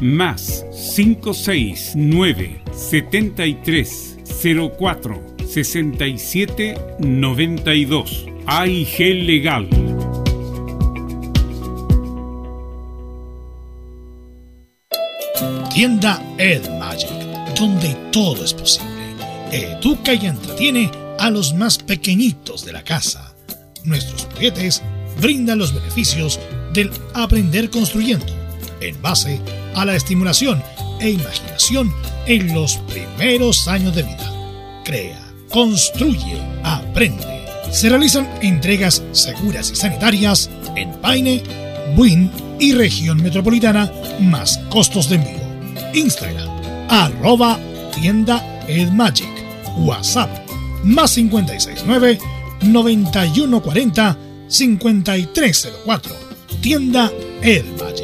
[0.00, 4.18] más 569 73
[4.78, 9.68] 04 67 92 AIG Legal.
[15.74, 17.10] Tienda Ed Magic,
[17.58, 18.88] donde todo es posible.
[19.50, 23.34] Educa y entretiene a los más pequeñitos de la casa.
[23.84, 24.82] Nuestros juguetes
[25.20, 26.38] brindan los beneficios
[26.72, 28.26] del aprender construyendo,
[28.80, 30.62] en base a la estimulación
[31.00, 31.92] e imaginación
[32.26, 34.32] en los primeros años de vida.
[34.84, 37.44] Crea, construye, aprende.
[37.70, 41.42] Se realizan entregas seguras y sanitarias en Paine,
[41.96, 45.44] Buin y región metropolitana, más costos de envío.
[45.94, 46.48] Instagram,
[46.88, 47.58] arroba
[47.94, 49.28] tienda Edmagic.
[49.78, 50.30] WhatsApp,
[50.84, 52.18] más 569
[52.62, 54.16] 9140
[54.48, 56.12] 5304.
[56.60, 57.10] Tienda
[57.42, 58.03] Edmagic,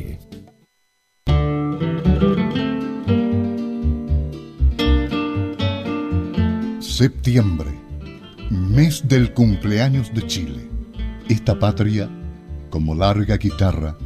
[7.01, 7.71] Septiembre,
[8.51, 10.69] mes del cumpleaños de Chile.
[11.29, 12.07] Esta patria,
[12.69, 13.97] como larga guitarra,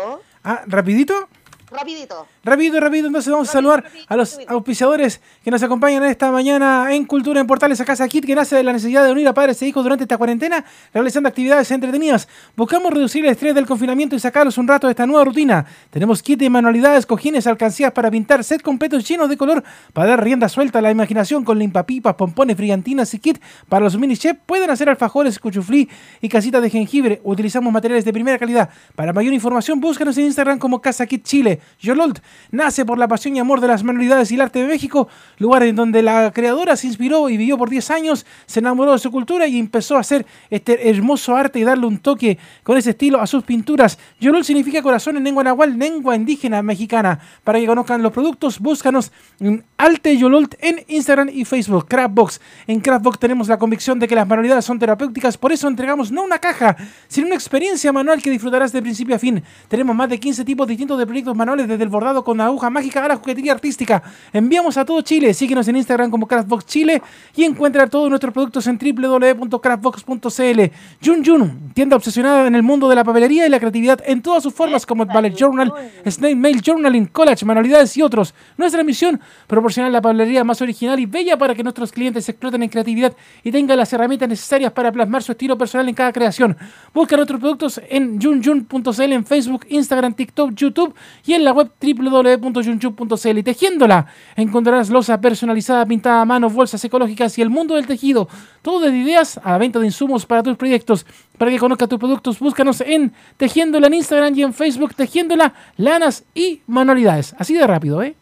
[0.43, 1.29] Ah, rapidito.
[1.69, 2.25] Rapidito.
[2.45, 7.03] Rápido, rápido, entonces vamos a saludar a los auspiciadores que nos acompañan esta mañana en
[7.03, 9.61] Cultura en Portales a Casa Kit, que nace de la necesidad de unir a padres
[9.61, 10.63] e hijos durante esta cuarentena,
[10.93, 12.29] realizando actividades entretenidas.
[12.55, 15.65] Buscamos reducir el estrés del confinamiento y sacarlos un rato de esta nueva rutina.
[15.89, 19.61] Tenemos kit de manualidades, cojines, alcancías para pintar, set completos llenos de color
[19.91, 23.97] para dar rienda suelta a la imaginación con limpapipas, pompones, brillantinas y kit para los
[23.97, 24.37] mini chef.
[24.45, 25.89] Pueden hacer alfajores, cuchuflí
[26.21, 27.19] y casitas de jengibre.
[27.25, 28.69] Utilizamos materiales de primera calidad.
[28.95, 31.56] Para mayor información, búscanos en Instagram como Casa Kit Chile.
[31.79, 32.19] Yololt
[32.51, 35.63] nace por la pasión y amor de las manualidades y el arte de México, lugar
[35.63, 39.11] en donde la creadora se inspiró y vivió por 10 años, se enamoró de su
[39.11, 43.21] cultura y empezó a hacer este hermoso arte y darle un toque con ese estilo
[43.21, 43.97] a sus pinturas.
[44.19, 47.19] Yololt significa corazón en lengua nahual, lengua indígena mexicana.
[47.43, 51.87] Para que conozcan los productos, búscanos en Alte Yololt en Instagram y Facebook.
[51.87, 52.41] Craftbox.
[52.67, 56.23] En Craftbox tenemos la convicción de que las manualidades son terapéuticas, por eso entregamos no
[56.23, 56.75] una caja,
[57.07, 59.43] sino una experiencia manual que disfrutarás de principio a fin.
[59.67, 63.05] Tenemos más de 15 tipos distintos de proyectos manuales desde el bordado con aguja mágica
[63.05, 64.03] a la juguetería artística.
[64.33, 65.33] Enviamos a todo Chile.
[65.33, 67.01] Síguenos en Instagram como Craftbox Chile
[67.35, 70.61] y encuentra todos nuestros productos en www.craftbox.cl.
[71.03, 74.43] Jun Jun, tienda obsesionada en el mundo de la papelería y la creatividad en todas
[74.43, 75.71] sus formas como Ballet Journal,
[76.05, 78.33] Snake Mail Journaling, Collage, manualidades y otros.
[78.57, 82.69] Nuestra misión, proporcionar la papelería más original y bella para que nuestros clientes exploten en
[82.69, 86.57] creatividad y tengan las herramientas necesarias para plasmar su estilo personal en cada creación.
[86.93, 90.93] Busca nuestros productos en junjun.cl en Facebook, Instagram, TikTok, YouTube
[91.25, 97.37] y en la web www.junchu.cl y tejiéndola encontrarás losa personalizada pintada a mano, bolsas ecológicas
[97.37, 98.27] y el mundo del tejido.
[98.61, 101.05] Todo de ideas a la venta de insumos para tus proyectos.
[101.37, 106.23] Para que conozcas tus productos, búscanos en Tejiéndola en Instagram y en Facebook, Tejiéndola, Lanas
[106.33, 107.35] y Manualidades.
[107.37, 108.15] Así de rápido, ¿eh?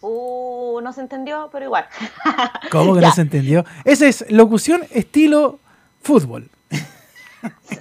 [0.00, 1.86] Uh, no se entendió, pero igual.
[2.72, 3.08] ¿Cómo que Ya.
[3.08, 3.64] no se entendió?
[3.84, 5.60] Esa es locución estilo
[6.02, 6.48] fútbol.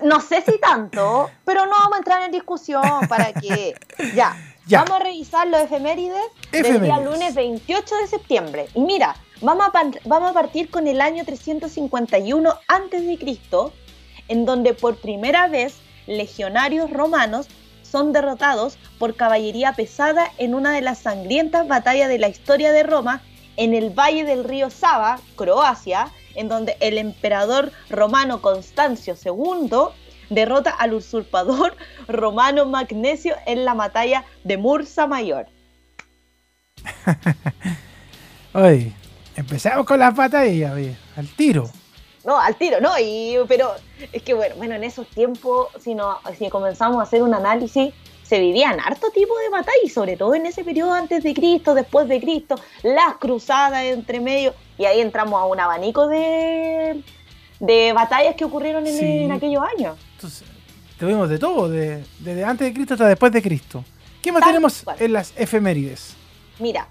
[0.04, 3.76] No sé si tanto, pero no vamos a entrar en discusión para que.
[4.16, 4.36] Ya.
[4.72, 4.84] Ya.
[4.84, 6.22] Vamos a revisar los efemérides,
[6.54, 8.68] del día lunes 28 de septiembre.
[8.74, 13.30] Y mira, vamos a, vamos a partir con el año 351 a.C.,
[14.30, 15.76] en donde por primera vez
[16.08, 17.48] legionarios romanos
[17.84, 22.84] son derrotados por caballería pesada en una de las sangrientas batallas de la historia de
[22.84, 23.22] Roma
[23.58, 29.70] en el valle del río Sava, Croacia, en donde el emperador romano Constancio II
[30.32, 31.76] derrota al usurpador
[32.08, 35.46] romano Magnesio en la batalla de Mursa Mayor.
[38.54, 38.92] Oye,
[39.36, 41.70] empezamos con las batallas, oye, al tiro.
[42.26, 42.92] No, al tiro, ¿no?
[43.00, 43.72] Y, pero
[44.12, 47.94] es que bueno, bueno, en esos tiempos, si, no, si comenzamos a hacer un análisis,
[48.24, 51.74] se vivían harto tipo de batallas, y sobre todo en ese periodo antes de Cristo,
[51.74, 57.02] después de Cristo, las cruzadas entre medio, y ahí entramos a un abanico de,
[57.62, 59.06] de batallas que ocurrieron en, Sí.
[59.06, 59.98] en aquellos años.
[61.00, 63.84] Tuvimos de todo, de- desde antes de Cristo hasta después de Cristo.
[64.22, 64.98] ¿Qué más Tal tenemos cual.
[65.00, 66.16] en las efemérides?
[66.60, 66.88] Mira,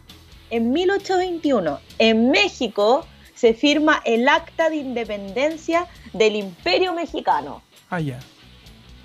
[0.51, 7.63] en 1821, en México, se firma el Acta de Independencia del Imperio Mexicano.
[7.89, 8.19] Ah, ya.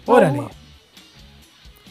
[0.06, 0.48] Órale.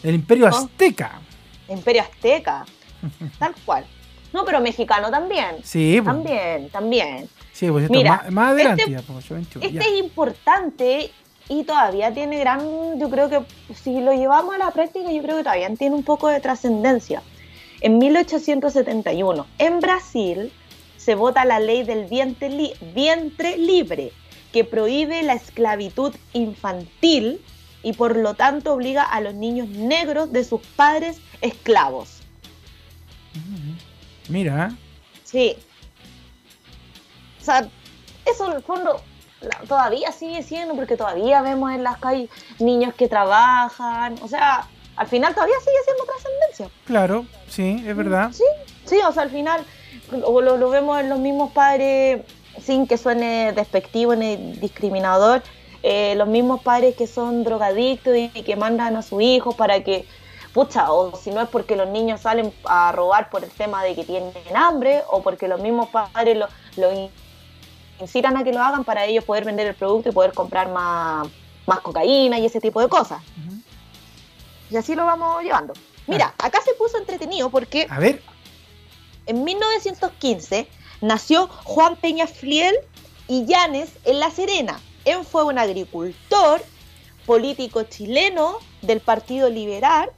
[0.03, 0.49] El Imperio Oh.
[0.49, 1.20] Azteca.
[1.68, 2.64] Imperio Azteca,
[3.39, 3.85] tal cual.
[4.33, 5.57] No, pero mexicano también.
[5.62, 6.14] Sí, pues.
[6.14, 7.29] También, también.
[7.55, 11.11] Sí, pues esto Mira, más, más adelante este- ya, pues, 21, Este es importante
[11.49, 13.41] y todavía tiene gran, yo creo que
[13.75, 17.23] si lo llevamos a la práctica, yo creo que todavía tiene un poco de trascendencia.
[17.81, 20.53] En 1871, en Brasil,
[20.97, 24.11] se vota la ley del vientre, li- vientre libre,
[24.53, 27.41] que prohíbe la esclavitud infantil
[27.83, 32.21] y por lo tanto obliga a los niños negros de sus padres esclavos.
[34.29, 34.75] Mira,
[35.25, 35.57] Sí.
[37.45, 37.68] O sea,
[38.24, 38.97] eso en el fondo
[39.68, 44.16] todavía sigue siendo, porque todavía vemos en las calles niños que trabajan.
[44.22, 44.66] O sea,
[44.97, 46.70] al final todavía sigue siendo trascendencia.
[46.86, 48.30] claro, sí, es verdad.
[48.32, 48.45] Sí,
[48.86, 49.62] sí, o sea, al final
[50.11, 52.22] lo, lo- vemos en los mismos padres,
[52.62, 55.42] sin que suene despectivo ni discriminador,
[55.82, 59.82] eh, los mismos padres que son drogadictos y, y que mandan a su hijo para
[59.84, 60.07] que
[60.55, 63.95] pucha, o si no es porque los niños salen a robar por el tema de
[63.95, 66.90] que tienen hambre o porque los mismos padres lo, lo
[68.01, 71.28] incitan a que lo hagan para ellos poder vender el producto y poder comprar más,
[71.66, 73.22] más cocaína y ese tipo de cosas.
[74.70, 75.74] Y así lo vamos llevando.
[76.07, 78.22] Mira, acá se puso entretenido porque A ver,
[79.26, 80.68] en 1915
[81.01, 82.74] nació Juan Peña Fliel
[83.28, 84.80] y Llanes en La Serena.
[85.05, 86.62] Él fue un agricultor,
[87.26, 90.11] político chileno del Partido Liberal,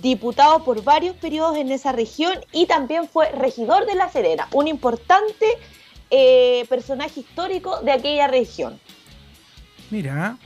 [0.00, 4.66] diputado por varios periodos en esa región y también fue regidor de La Serena, un
[4.66, 5.58] importante
[6.12, 8.78] eh, personaje histórico de aquella región.
[9.90, 10.36] mira.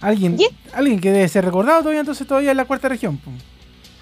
[0.00, 0.36] Alguien,
[0.74, 3.18] alguien que debe ser recordado todavía, entonces todavía en la cuarta región.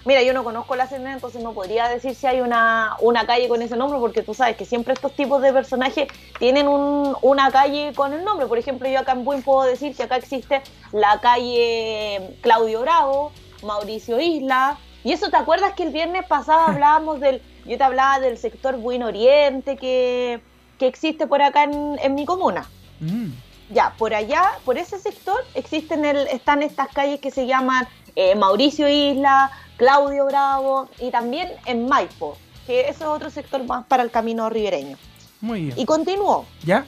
[0.05, 3.47] Mira, yo no conozco la Serena, entonces no podría decir si hay una, una calle
[3.49, 6.09] con ese nombre, porque tú sabes que siempre estos tipos de personajes
[6.41, 8.47] tienen un- una calle con el nombre.
[8.49, 10.63] Por ejemplo, yo acá en Buin puedo decir que acá existe
[10.93, 13.31] la calle Claudio Bravo,
[13.63, 14.77] Mauricio Isla.
[15.05, 18.77] Y eso, ¿te acuerdas que el viernes pasado hablábamos del, yo te hablaba del sector
[18.79, 20.41] Buin Oriente que,
[20.79, 22.69] que existe por acá en, en mi comuna?
[23.01, 23.31] Mm.
[23.71, 28.35] Ya, por allá, por ese sector, existen el, están estas calles que se llaman eh,
[28.35, 34.03] Mauricio Isla, Claudio Bravo y también en Maipo, que eso es otro sector más para
[34.03, 34.97] el camino ribereño.
[35.41, 35.79] Muy bien.
[35.79, 36.47] Y continuó.
[36.65, 36.87] ¿Ya?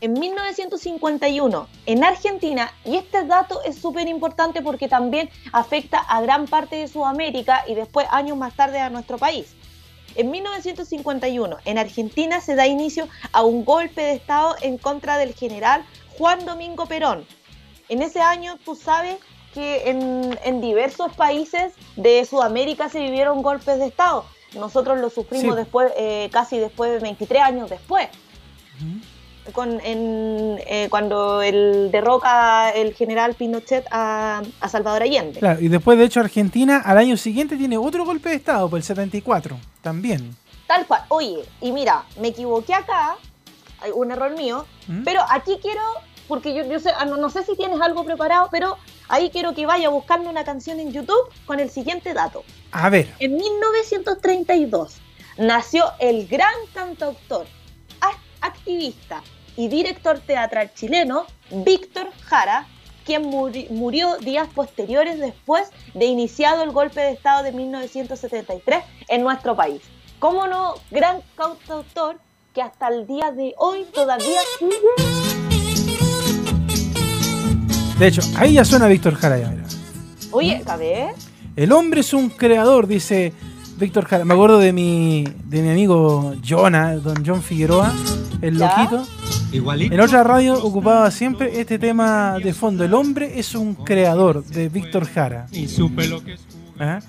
[0.00, 6.46] En 1951, en Argentina, y este dato es súper importante porque también afecta a gran
[6.46, 9.56] parte de Sudamérica y después años más tarde a nuestro país.
[10.14, 15.34] En 1951, en Argentina se da inicio a un golpe de Estado en contra del
[15.34, 15.84] general
[16.16, 17.26] Juan Domingo Perón.
[17.88, 19.16] En ese año, tú sabes
[19.54, 24.24] que en, en diversos países de Sudamérica se vivieron golpes de Estado.
[24.54, 25.56] Nosotros lo sufrimos Sí.
[25.62, 28.08] después, eh, casi después de 23 años después
[29.52, 35.38] con, en, eh, cuando el derroca el general Pinochet a, a Salvador Allende.
[35.40, 38.78] Claro, y después, de hecho, Argentina al año siguiente tiene otro golpe de Estado, por
[38.78, 40.36] el 74, también.
[40.66, 41.02] Tal cual.
[41.08, 43.16] Oye, y mira, me equivoqué acá,
[43.80, 45.02] hay un error mío, ¿Mm?
[45.04, 45.80] pero aquí quiero,
[46.28, 48.76] porque yo, yo sé, ah, no, no sé si tienes algo preparado, pero
[49.08, 52.44] ahí quiero que vaya buscando una canción en YouTube con el siguiente dato.
[52.72, 54.98] A ver, En 1932
[55.38, 57.46] nació el gran cantautor,
[58.00, 59.22] act- activista
[59.58, 62.66] y director teatral chileno Víctor Jara,
[63.04, 69.22] quien muri- murió días posteriores después de iniciado el golpe de Estado de 1973 en
[69.22, 69.82] nuestro país.
[70.20, 70.74] ¿Cómo no?
[70.92, 72.18] Gran cantautor
[72.54, 74.76] que hasta el día de hoy todavía sigue.
[77.98, 79.38] de hecho, ahí ya suena Víctor Jara.
[79.38, 79.64] ya, mira.
[80.30, 81.14] Oye, ver.
[81.56, 83.32] El hombre es un creador, dice
[83.76, 84.24] Víctor Jara.
[84.24, 87.92] Me acuerdo de mi, de mi amigo Jonah, don John Figueroa,
[88.40, 88.68] el ¿Ya?
[88.84, 89.17] loquito.
[89.50, 92.84] En otra radio ocupaba siempre este tema de fondo.
[92.84, 95.46] El hombre es un creador, de Víctor Jara.
[95.52, 96.40] Y supe lo que es.
[96.78, 97.00] Ajá.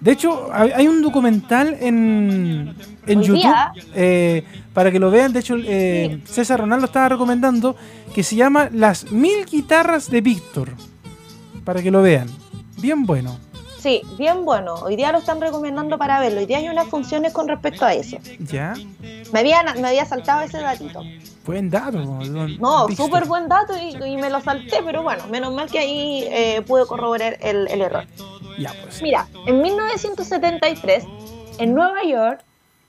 [0.00, 2.74] De hecho, hay un documental en,
[3.06, 3.52] en YouTube
[3.94, 5.32] eh, para que lo vean.
[5.32, 7.74] De hecho, eh, César Ronaldo estaba recomendando
[8.14, 10.70] que se llama Las mil guitarras de Víctor.
[11.64, 12.28] Para que lo vean.
[12.80, 13.38] Bien bueno.
[13.78, 14.74] Sí, bien bueno.
[14.74, 16.40] Hoy día lo están recomendando para verlo.
[16.40, 18.18] Hoy día hay unas funciones con respecto a eso.
[18.40, 18.74] ¿Ya?
[19.32, 21.02] Me había, me había saltado ese datito.
[21.48, 21.96] Buen dato.
[22.60, 26.24] No, súper buen dato y, y me lo salté, pero bueno, menos mal que ahí
[26.28, 28.04] eh, pude corroborar el, el error.
[28.58, 29.00] Ya, pues.
[29.00, 31.04] Mira, en 1973,
[31.58, 32.44] en Nueva York,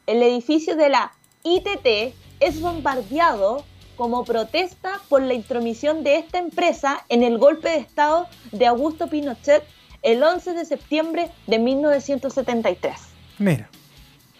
[0.07, 3.63] el edificio de la ITT es bombardeado
[3.95, 9.07] como protesta por la intromisión de esta empresa en el golpe de Estado de Augusto
[9.07, 9.63] Pinochet
[10.01, 12.99] el 11 de septiembre de 1973.
[13.37, 13.69] Mira,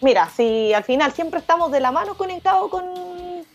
[0.02, 2.84] Mira, si al final siempre estamos de la mano conectados con,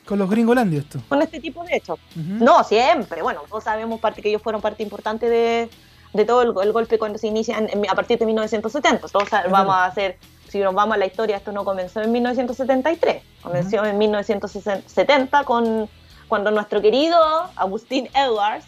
[0.06, 1.00] con los gringolandios esto.
[1.10, 2.00] con este tipo de hechos.
[2.16, 3.22] No, siempre.
[3.22, 5.70] Bueno, todos sabemos parte que ellos fueron parte importante de,
[6.14, 9.08] de todo el, el golpe cuando se inicia en- a partir de 1970.
[9.08, 13.24] Todos vamos a hacer, si nos vamos a la historia, esto no comenzó en 1973.
[13.42, 15.90] Comenzó en 1970 con
[16.28, 17.18] cuando nuestro querido
[17.56, 18.66] Agustín Edwards,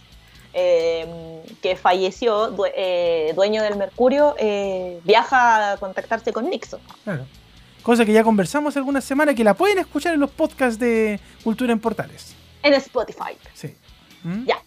[0.53, 6.79] eh, que falleció, due- eh, dueño del Mercurio, eh, viaja a contactarse con Nixon.
[7.03, 7.25] Claro.
[7.87, 11.71] Cosa que ya conversamos algunas semanas que la pueden escuchar en los podcasts de Cultura
[11.71, 12.35] en Portales.
[12.61, 13.37] En Spotify.
[13.53, 13.73] Sí.
[14.23, 14.43] ¿Mm?
[14.43, 14.61] Ya.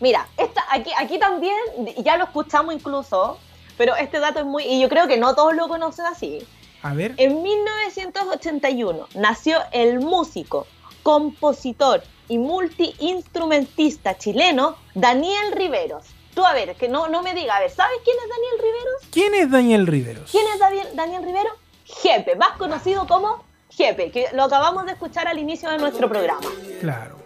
[0.00, 1.56] Mira, esta, aquí, aquí también,
[2.04, 3.38] ya lo escuchamos incluso,
[3.78, 6.46] pero este dato es muy, y yo creo que no todos lo conocen así.
[6.82, 7.14] A ver.
[7.16, 10.66] En 1981 nació el músico,
[11.02, 16.04] compositor y multiinstrumentista chileno Daniel Riveros.
[16.34, 19.02] Tú a ver, que no, no me diga, a ver, ¿sabes quién es Daniel Riveros?
[19.10, 20.30] ¿Quién es Daniel Riveros?
[20.30, 21.63] ¿Quién es Daniel, Daniel Rivero?
[22.02, 26.40] Jepe, más conocido como Jepe, que lo acabamos de escuchar al inicio de nuestro programa.
[26.80, 27.16] Claro.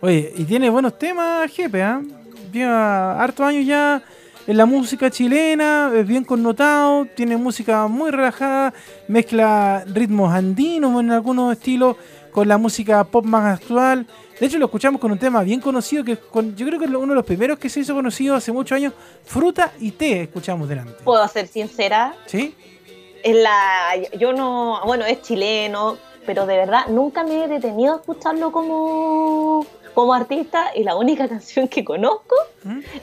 [0.00, 2.00] Oye, y tiene buenos temas, jefe, ¿ah?
[2.52, 4.02] Lleva hartos años ya
[4.46, 8.72] en la música chilena, es bien connotado, tiene música muy relajada,
[9.08, 11.96] mezcla ritmos andinos en algunos estilos
[12.30, 14.06] con la música pop más actual.
[14.38, 16.90] De hecho, lo escuchamos con un tema bien conocido, que con- yo creo que es
[16.92, 18.92] uno de los primeros que se hizo conocido hace muchos años,
[19.24, 20.92] Fruta y Té, escuchamos delante.
[21.04, 22.54] Puedo ser sincera, ¿Sí?
[23.22, 25.96] Es la, yo no, bueno, es chileno,
[26.26, 29.64] pero de verdad nunca me he detenido a escucharlo como,
[29.94, 32.34] como artista y la única canción que conozco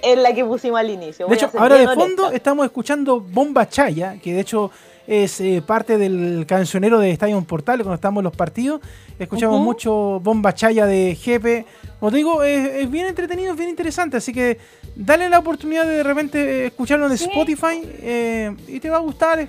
[0.01, 1.26] es la que pusimos al inicio.
[1.26, 2.03] De Voy hecho, a ser ahora de honesta.
[2.05, 4.72] fondo estamos escuchando Bomba Chaya, que de hecho
[5.07, 8.82] es eh, parte del cancionero de Estadio Portal cuando estamos en los partidos.
[9.20, 11.66] Escuchamos mucho Bomba Chaya de Jepe.
[11.99, 14.18] Como te digo, es, es bien entretenido, es bien interesante.
[14.18, 14.57] Así que
[14.95, 17.26] dale la oportunidad de de repente escucharlo en Sí.
[17.26, 19.47] Spotify eh, y te va a gustar.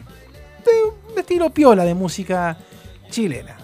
[0.66, 2.56] Es de un estilo piola de música
[3.10, 3.56] chilena.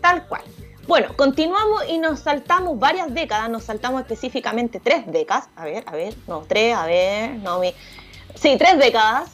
[0.00, 0.42] Tal cual.
[0.88, 5.48] Bueno, continuamos y nos saltamos varias décadas, nos saltamos específicamente tres décadas.
[5.54, 7.72] A ver, a ver, no, tres, a ver, no, mi...
[8.34, 9.30] Sí, tres décadas.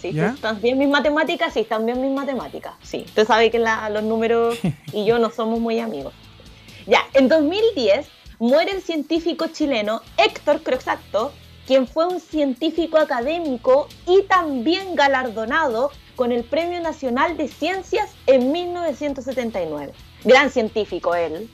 [0.00, 0.28] Sí, ¿Ya?
[0.30, 1.52] ¿están bien mis matemáticas?
[1.52, 2.74] Sí, están bien mis matemáticas.
[2.82, 4.58] Sí, usted sabe que la- los números
[4.92, 6.12] y yo no somos muy amigos.
[6.86, 8.06] Ya, en 2010
[8.38, 11.32] muere el científico chileno Héctor Croxacto,
[11.66, 15.90] quien fue un científico académico y también galardonado
[16.20, 19.90] con el Premio Nacional de Ciencias en 1979.
[20.22, 21.48] Gran científico él.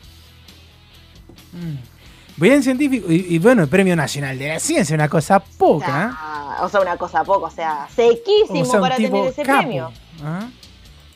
[2.36, 3.12] Bien científico.
[3.12, 5.86] Y, y bueno, el Premio Nacional de la Ciencia, una cosa poca.
[5.86, 6.16] ¿eh?
[6.18, 9.44] Ah, o sea, una cosa poco, o sea, sequísimo O sea, un para tener ese
[9.44, 9.58] capo.
[9.60, 9.92] premio.
[10.24, 10.48] ¿ah?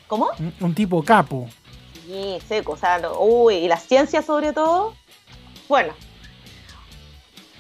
[0.07, 0.29] ¿Cómo?
[0.39, 1.49] Un- Un tipo capo.
[2.07, 4.95] Sí, seco, o sea, lo- uy, y la ciencia sobre todo.
[5.69, 5.93] Bueno,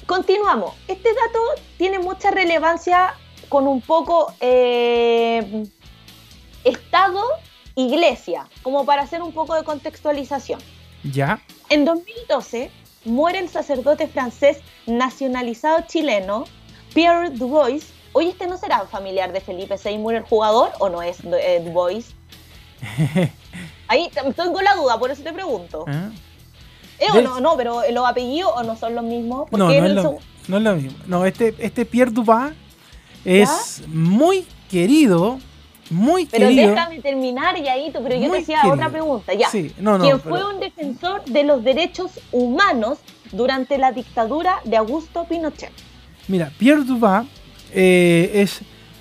[0.06, 0.76] continuamos.
[0.86, 1.40] Este dato
[1.78, 3.14] tiene mucha relevancia
[3.48, 5.64] con un poco eh,
[6.64, 7.22] Estado,
[7.74, 10.60] Iglesia, como para hacer un poco de contextualización.
[11.04, 11.40] Ya.
[11.68, 12.70] En 2012
[13.04, 16.44] muere el sacerdote francés nacionalizado chileno,
[16.94, 17.92] Pierre Dubois.
[18.12, 22.14] Oye, ¿este no será familiar de Felipe Seymour, el jugador, o no es eh, Dubois?
[23.88, 25.84] Ahí estoy con la duda, por eso te pregunto.
[25.88, 26.10] ¿Ah?
[26.98, 27.40] ¿Eh o no?
[27.40, 29.50] No, pero los apellidos o no son los mismos.
[29.52, 30.98] No, no es, lo, no es lo mismo.
[31.06, 32.52] No, este, este Pierre Dubas
[33.24, 35.38] es muy querido,
[35.90, 36.70] muy Pero querido.
[36.70, 38.72] déjame terminar y ahí, tú- pero yo te querido.
[38.72, 39.48] otra pregunta, ya.
[39.50, 42.98] Sí, no, no, Quien pero- fue un defensor de los derechos humanos
[43.32, 45.70] durante la dictadura de Augusto Pinochet.
[46.28, 47.26] Mira, Pierre Dubas
[47.72, 48.60] eh, es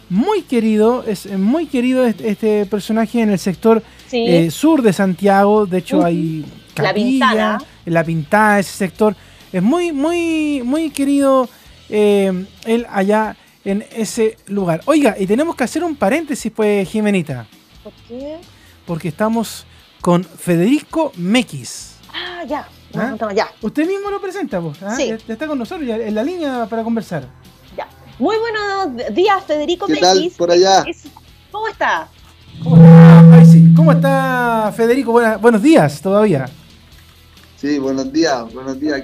[0.09, 4.25] muy querido, es muy querido este, este personaje en el sector Sí.
[4.27, 5.65] eh, sur de Santiago.
[5.67, 6.43] De hecho, hay
[6.75, 7.57] La capilla, Pintana.
[7.85, 9.15] en la pintada, ese sector.
[9.53, 11.47] Es muy, muy, muy querido
[11.89, 13.35] eh, él allá
[13.65, 14.81] en ese lugar.
[14.85, 17.45] Oiga, y tenemos que hacer un paréntesis, pues, Jimenita,
[17.83, 18.37] ¿Por qué?
[18.85, 19.65] porque estamos
[20.01, 21.95] con Federico Mequis.
[22.13, 22.67] Ah, ya.
[22.95, 23.15] ¿Ah?
[23.19, 23.49] no, ya.
[23.61, 24.81] Usted mismo lo presenta, pues.
[24.81, 24.95] ¿ah?
[24.95, 25.13] Sí.
[25.27, 27.27] Está con nosotros ya en la línea para conversar.
[27.77, 27.87] Ya.
[28.17, 30.83] Muy buenos días, Federico ¿Qué tal por allá?
[30.87, 31.03] Es-
[31.51, 32.07] ¿Cómo está?
[33.33, 33.73] Ay, sí.
[33.75, 35.11] ¿Cómo está Federico?
[35.11, 36.49] Buena- buenos días todavía.
[37.57, 39.03] Sí, buenos días, buenos días.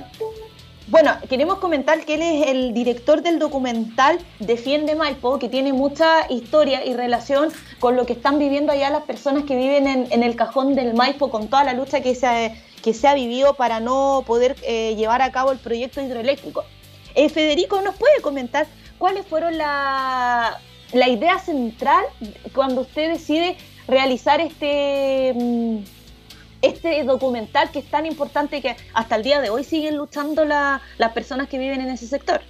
[0.88, 6.32] Bueno, queremos comentar que él es el director del documental Defiende Maipo, que tiene mucha
[6.32, 10.36] historia y relación con lo que están viviendo allá las personas que viven en, el
[10.36, 13.80] cajón del Maipo, con toda la lucha que se ha, que se ha vivido para
[13.80, 16.64] no poder eh, llevar a cabo el proyecto hidroeléctrico.
[17.16, 18.68] Eh, Federico, ¿nos puede comentar
[19.00, 20.60] cuáles fueron la,
[20.94, 22.06] la idea central
[22.54, 23.58] cuando usted decide
[23.88, 25.34] realizar este...
[25.34, 25.95] mm,
[26.68, 30.82] este documental que es tan importante que hasta el día de hoy siguen luchando la-
[30.98, 32.42] las personas que viven en ese sector.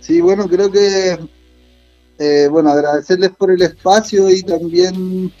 [0.00, 1.18] Sí, bueno, creo que,
[2.18, 5.32] eh, bueno, agradecerles por el espacio y también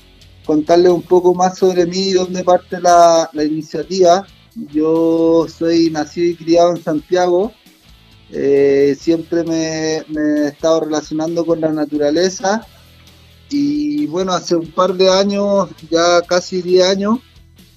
[0.46, 4.26] contarles un poco más sobre mí y dónde parte la, iniciativa.
[4.72, 7.52] Yo soy nacido y criado en Santiago.
[8.30, 12.66] Eh, siempre me he estado relacionando con la naturaleza
[13.50, 17.18] y bueno, hace un par de años, ya casi 10 años,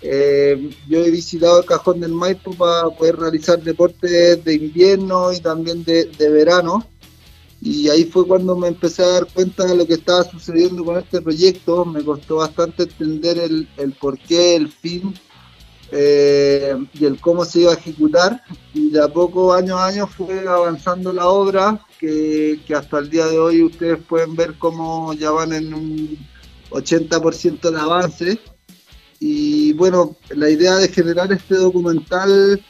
[0.01, 5.39] eh, yo he visitado el Cajón del Maipo para poder realizar deportes de invierno y
[5.39, 6.85] también de, verano.
[7.59, 10.97] Y ahí fue cuando me empecé a dar cuenta de lo que estaba sucediendo con
[10.97, 11.85] este proyecto.
[11.85, 15.13] Me costó bastante entender el, el porqué, el fin
[15.91, 18.43] eh, y el cómo se iba a ejecutar.
[18.73, 23.09] Y de a poco, año a año, fue avanzando la obra, que, que hasta el
[23.09, 26.17] día de hoy ustedes pueden ver cómo ya van en un
[26.69, 28.39] 80% de avance.
[29.19, 32.61] Y bueno, la idea de generar este documental,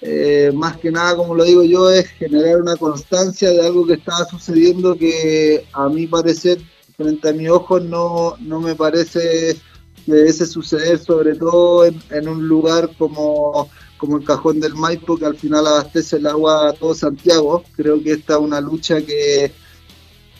[0.00, 3.94] eh, más que nada, como lo digo yo, es generar una constancia de algo que
[3.94, 6.58] estaba sucediendo que a mi parecer,
[6.96, 9.56] frente a mis ojos, no, no me parece
[10.04, 15.16] que debe suceder, sobre todo en, en un lugar como, como el cajón del Maipo,
[15.16, 17.62] que al final abastece el agua a todo Santiago.
[17.76, 19.52] Creo que esta es una lucha que,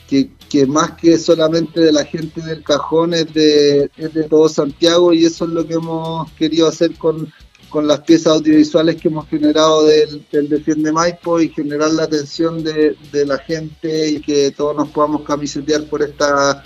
[0.09, 4.47] que, que más que solamente de la gente del cajón es de, es de todo
[4.47, 7.27] Santiago y eso es lo que hemos querido hacer con,
[7.69, 12.63] con las piezas audiovisuales que hemos generado del, del Defiende Maipo y generar la atención
[12.63, 16.61] de, de la gente y que todos nos podamos camisetear por esta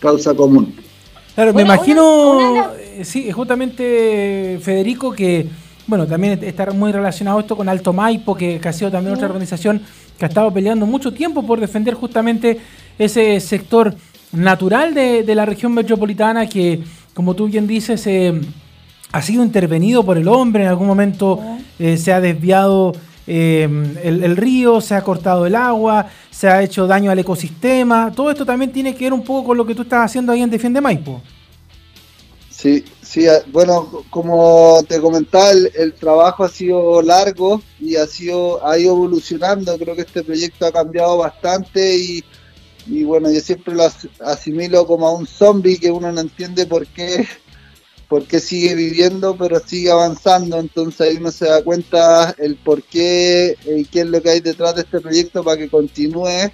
[0.00, 0.74] causa común.
[1.34, 5.46] Claro, me Una- imagino, una- una- eh, sí, justamente Federico, que,
[5.86, 9.26] bueno, también está muy relacionado esto con Alto Maipo, que, que ha sido también otra
[9.26, 9.82] organización
[10.18, 12.58] que ha estado peleando mucho tiempo por defender justamente
[12.98, 13.94] ese sector
[14.32, 16.82] natural de, de la región metropolitana que,
[17.14, 18.40] como tú bien dices, eh,
[19.12, 21.40] ha sido intervenido por el hombre, en algún momento
[21.78, 22.92] eh, se ha desviado
[23.26, 23.68] eh,
[24.02, 28.12] el, el río, se ha cortado el agua, se ha hecho daño al ecosistema.
[28.14, 30.42] Todo esto también tiene que ver un poco con lo que tú estás haciendo ahí
[30.42, 31.22] en Defiende Maipo.
[32.48, 37.96] Sí, sí, a- bueno, co- como te comentaba, el, el trabajo ha sido largo y
[37.96, 39.76] ha sido ha ido evolucionando.
[39.78, 42.24] Creo que este proyecto ha cambiado bastante y,
[42.86, 46.66] y bueno, yo siempre lo as- asimilo como a un zombie que uno no entiende
[46.66, 47.26] por qué,
[48.08, 50.58] por qué sigue viviendo, pero sigue avanzando.
[50.58, 54.40] Entonces ahí uno se da cuenta el por qué y qué es lo que hay
[54.40, 56.50] detrás de este proyecto para que continúe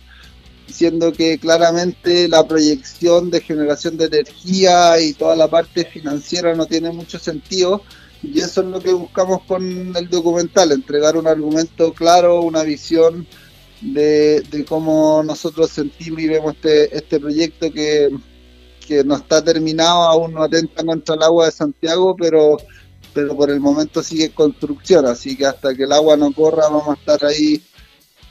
[0.68, 6.66] siendo que claramente la proyección de generación de energía y toda la parte financiera no
[6.66, 7.82] tiene mucho sentido.
[8.22, 13.26] Y eso es lo que buscamos con el documental, entregar un argumento claro, una visión
[13.82, 18.10] de, cómo nosotros sentimos y vemos este, este proyecto que,
[18.86, 22.56] que no está terminado, aún no atenta contra el agua de Santiago, pero,
[23.12, 26.68] pero por el momento sigue en construcción, así que hasta que el agua no corra
[26.68, 27.60] vamos a estar ahí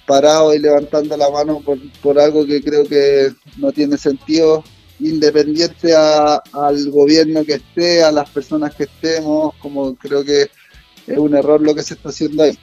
[0.08, 4.64] parado y levantando la mano por, por algo que creo que no tiene sentido,
[4.99, 10.49] independiente a- al gobierno que esté, a las personas que estemos, como creo que
[11.08, 12.58] es un error lo que se está haciendo ahí.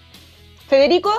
[0.68, 1.10] Federico,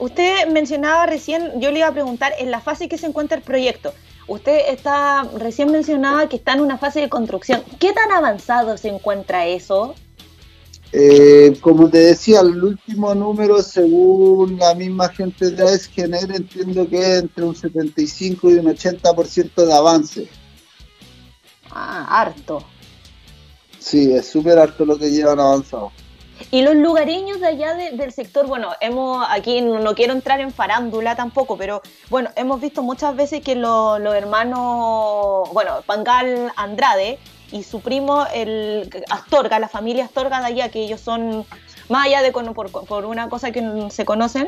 [0.00, 3.44] usted mencionaba recién, yo le iba a preguntar, en la fase que se encuentra el
[3.44, 3.92] proyecto.
[4.26, 7.62] Usted está recién mencionaba que está en una fase de construcción.
[7.78, 9.94] ¿Qué tan avanzado se encuentra eso?
[10.92, 16.98] Eh, como te decía, el último número, según la misma gente de AESGENER, entiendo que
[16.98, 20.28] es entre un 75 y un 80% de avance.
[21.70, 22.64] Ah, harto.
[23.78, 25.92] Sí, es súper harto lo que llevan avanzado.
[26.52, 30.52] Y los lugareños de allá de- del sector, bueno, hemos aquí no, quiero entrar en
[30.52, 37.20] farándula tampoco, pero bueno, hemos visto muchas veces que lo- los hermanos, bueno, Pangal Andrade
[37.52, 41.46] y su primo el Astorga, la familia Astorga de allá, que ellos son
[41.88, 44.46] más allá de por, por una cosa que se conocen,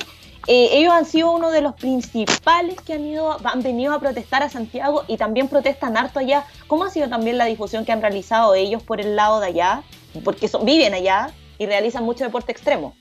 [0.48, 4.42] eh, ellos han sido uno de los principales que han ido, han venido a protestar
[4.42, 6.44] a Santiago y también protestan harto allá.
[6.66, 9.82] ¿Cómo ha sido también la difusión que han realizado ellos por el lado de allá?
[10.24, 11.30] Porque son, viven allá
[11.62, 12.96] y realizan mucho deporte extremo.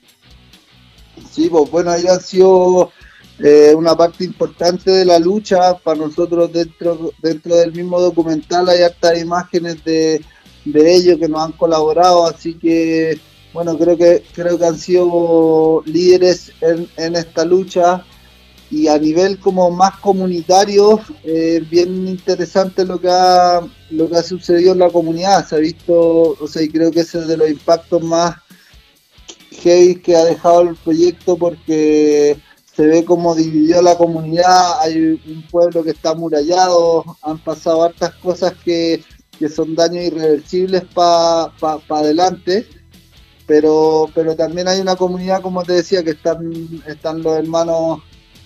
[1.30, 2.92] Sí, pues bueno, ellos han sido
[3.40, 5.76] eh, una parte importante de la lucha.
[5.78, 10.24] Para nosotros dentro, dentro del mismo documental hay hartas imágenes de,
[10.64, 13.18] de ellos que nos han colaborado, así que
[13.52, 18.04] bueno, creo que creo que han sido líderes en, en esta lucha
[18.70, 23.60] y a nivel como más comunitario, eh, bien interesante lo que ha
[23.90, 25.46] lo que ha sucedido en la comunidad.
[25.46, 25.94] Se ha visto,
[26.40, 28.36] o sea, y creo que ese es de los impactos más
[29.52, 32.36] heavy que ha dejado el proyecto porque
[32.74, 38.14] se ve como dividió la comunidad, hay un pueblo que está amurallado, han pasado hartas
[38.14, 39.02] cosas que,
[39.38, 42.66] que son daños irreversibles para pa, pa adelante,
[43.46, 48.00] pero, pero también hay una comunidad, como te decía, que están, están los hermanos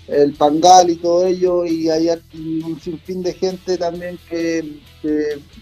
[0.09, 4.81] el Pangal y todo ello, y hay un sinfín de gente también que,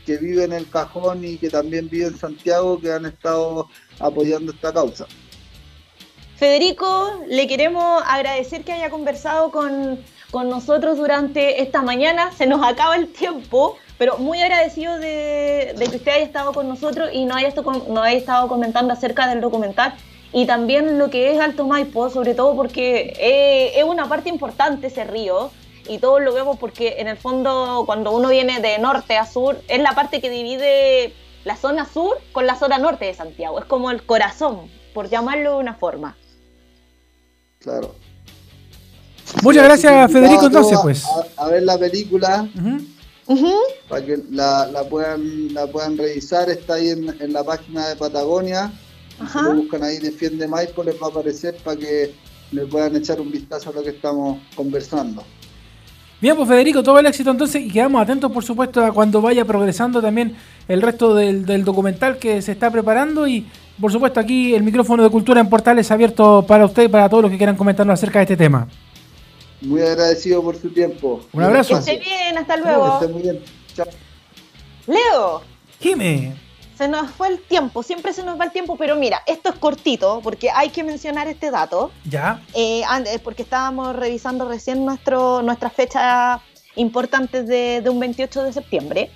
[0.06, 3.68] que vive en el cajón y que también vive en Santiago, que han estado
[3.98, 5.06] apoyando esta causa.
[6.44, 9.98] Federico, le queremos agradecer que haya conversado con,
[10.30, 12.32] con nosotros durante esta mañana.
[12.32, 17.08] Se nos acaba el tiempo, pero muy agradecido de, que usted haya estado con nosotros
[17.14, 19.94] y nos haya, nos haya estado comentando acerca del documental
[20.34, 24.88] y también lo que es Alto Maipo, sobre todo porque eh, es una parte importante
[24.88, 25.50] ese río
[25.88, 29.56] y todos lo vemos porque en el fondo cuando uno viene de norte a sur
[29.66, 31.14] es la parte que divide
[31.44, 35.52] la zona sur con la zona norte de Santiago, es como el corazón, por llamarlo
[35.52, 36.18] de una forma.
[37.64, 37.94] Claro.
[39.42, 41.04] Muchas Sí, gracias, Federico, entonces, pues.
[41.36, 42.46] A, a ver la película
[43.88, 46.48] para que la, la puedan la puedan revisar.
[46.50, 48.70] Está ahí en, en la página de Patagonia.
[49.32, 52.14] Si lo buscan ahí, Defiende Maipo, les va a aparecer para que
[52.52, 55.24] le puedan echar un vistazo a lo que estamos conversando.
[56.20, 59.44] Bien, pues Federico, todo el éxito entonces y quedamos atentos, por supuesto, a cuando vaya
[59.44, 60.36] progresando también
[60.68, 63.46] el resto del, del documental que se está preparando y,
[63.80, 67.22] por supuesto, aquí el micrófono de Cultura en Portales abierto para usted y para todos
[67.22, 68.68] los que quieran comentarnos acerca de este tema.
[69.60, 71.22] Muy agradecido por su tiempo.
[71.32, 71.74] Un abrazo.
[71.74, 72.98] Que esté bien, hasta luego.
[72.98, 73.40] Que esté muy bien.
[73.74, 73.86] Chao.
[74.86, 75.42] Leo,
[75.80, 76.34] Jime.
[76.76, 79.54] se nos fue el tiempo, siempre se nos va el tiempo, pero mira, esto es
[79.56, 81.90] cortito porque hay que mencionar este dato.
[82.04, 82.42] Ya.
[82.54, 86.40] Eh, an- eh, porque estábamos revisando recién nuestro, nuestras fechas
[86.76, 89.10] importantes de, de un 28 de septiembre.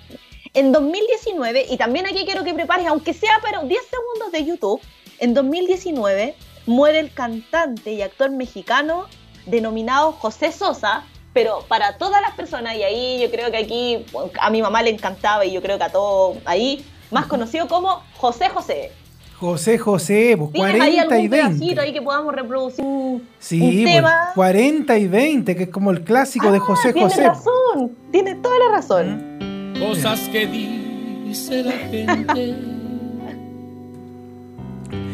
[0.55, 4.81] En 2019, y también aquí quiero que prepares, aunque sea pero 10 segundos de YouTube,
[5.19, 6.35] en 2019
[6.67, 9.07] muere el cantante y actor mexicano
[9.47, 14.05] denominado José Sosa, pero para todas las personas, y ahí yo creo que aquí
[14.41, 18.03] a mi mamá le encantaba y yo creo que a todos ahí, más conocido como
[18.17, 18.93] José José.
[19.39, 21.37] José José, pues ¿Tienes ahí 40 algún y 20.
[21.59, 24.31] pedacito ahí que podamos reproducir un, Sí, un pues, tema?
[24.35, 27.29] 40 y 20, que es como el clásico de José Ah, Tienes José.
[27.29, 29.39] razón, tienes toda la razón.
[29.79, 32.55] Cosas que dice la gente.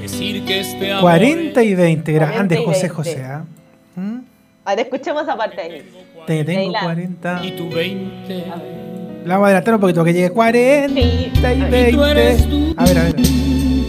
[0.00, 2.94] Decir que este amor 40 y 20, 40 grande y José 20.
[2.94, 3.24] José.
[3.24, 3.44] ¿ah?
[4.64, 5.82] A ver, escuchemos esa parte ahí.
[6.26, 6.80] Te tengo Leila.
[6.82, 7.40] 40.
[7.44, 8.44] Y tu 20.
[9.24, 11.92] La vamos a adelantar un poquito que llegue 40 y 20.
[11.92, 12.74] tú eres tú.
[12.76, 13.14] A ver, a ver.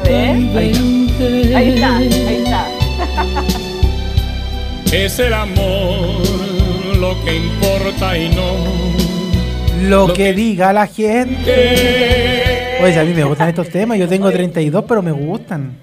[0.02, 2.68] A ver, ahí, ahí está, ahí está.
[4.92, 6.22] Es el amor
[6.98, 8.85] lo que importa y no.
[9.88, 12.78] Lo que diga la gente.
[12.84, 13.98] Oye, a mí me gustan estos temas.
[13.98, 15.78] Yo tengo 32, pero me gustan.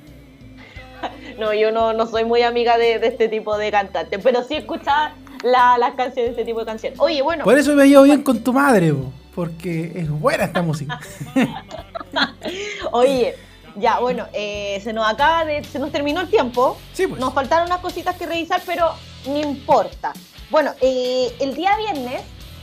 [1.38, 4.54] No, yo no, no soy muy amiga de, de este tipo de cantantes, pero sí
[4.54, 6.98] escuchaba la- las canciones de este tipo de canciones.
[7.00, 10.62] Oye, bueno, Por eso me llevo bien con tu madre, bo, porque es buena esta
[10.62, 11.00] música.
[12.92, 13.34] Oye,
[13.76, 15.64] ya, bueno, eh, se nos acaba de.
[15.64, 16.76] Se nos terminó el tiempo.
[16.92, 17.20] Sí, pues.
[17.20, 18.90] Nos faltaron unas cositas que revisar, pero
[19.26, 20.12] no importa.
[20.50, 22.20] Bueno, eh, el día viernes,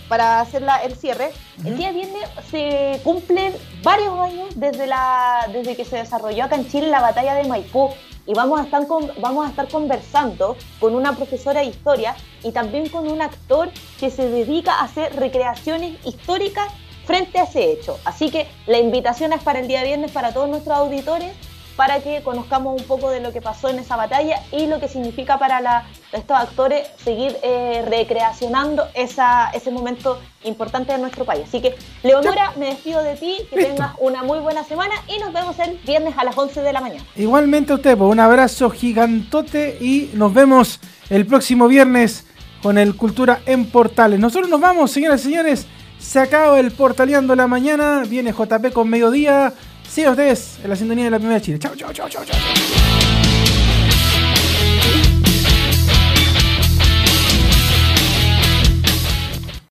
[0.09, 1.31] para hacer la- el cierre,
[1.63, 3.53] el día viernes se cumplen
[3.83, 7.89] varios años desde, la, desde que se desarrolló acá en Chile la batalla de Maipú.
[8.25, 12.51] Y vamos a, estar con- vamos a estar conversando con una profesora de historia y
[12.51, 16.67] también con un actor que se dedica a hacer recreaciones históricas
[17.05, 17.97] frente a ese hecho.
[18.05, 21.31] Así que la invitación es para el día viernes para todos nuestros auditores
[21.79, 24.89] para que conozcamos un poco de lo que pasó en esa batalla y lo que
[24.89, 31.43] significa para la- estos actores seguir eh, recreacionando esa, ese momento importante de nuestro país.
[31.47, 33.71] Así que, Leonora, me despido de ti, que Listo.
[33.75, 36.81] tengas una muy buena semana y nos vemos el viernes a las 11 de la
[36.81, 37.05] mañana.
[37.15, 42.25] Igualmente a usted, pues, un abrazo gigantote y nos vemos el próximo viernes
[42.61, 44.19] con el Cultura en Portales.
[44.19, 45.65] Nosotros nos vamos, señoras y señores.
[45.97, 48.03] Se acaba el Portaleando la mañana.
[48.07, 49.53] Viene JP con mediodía.
[49.89, 51.57] Sigan ustedes en la sintonía de la primera Chile.
[51.59, 52.88] Chao, chao, chao, chao, chao.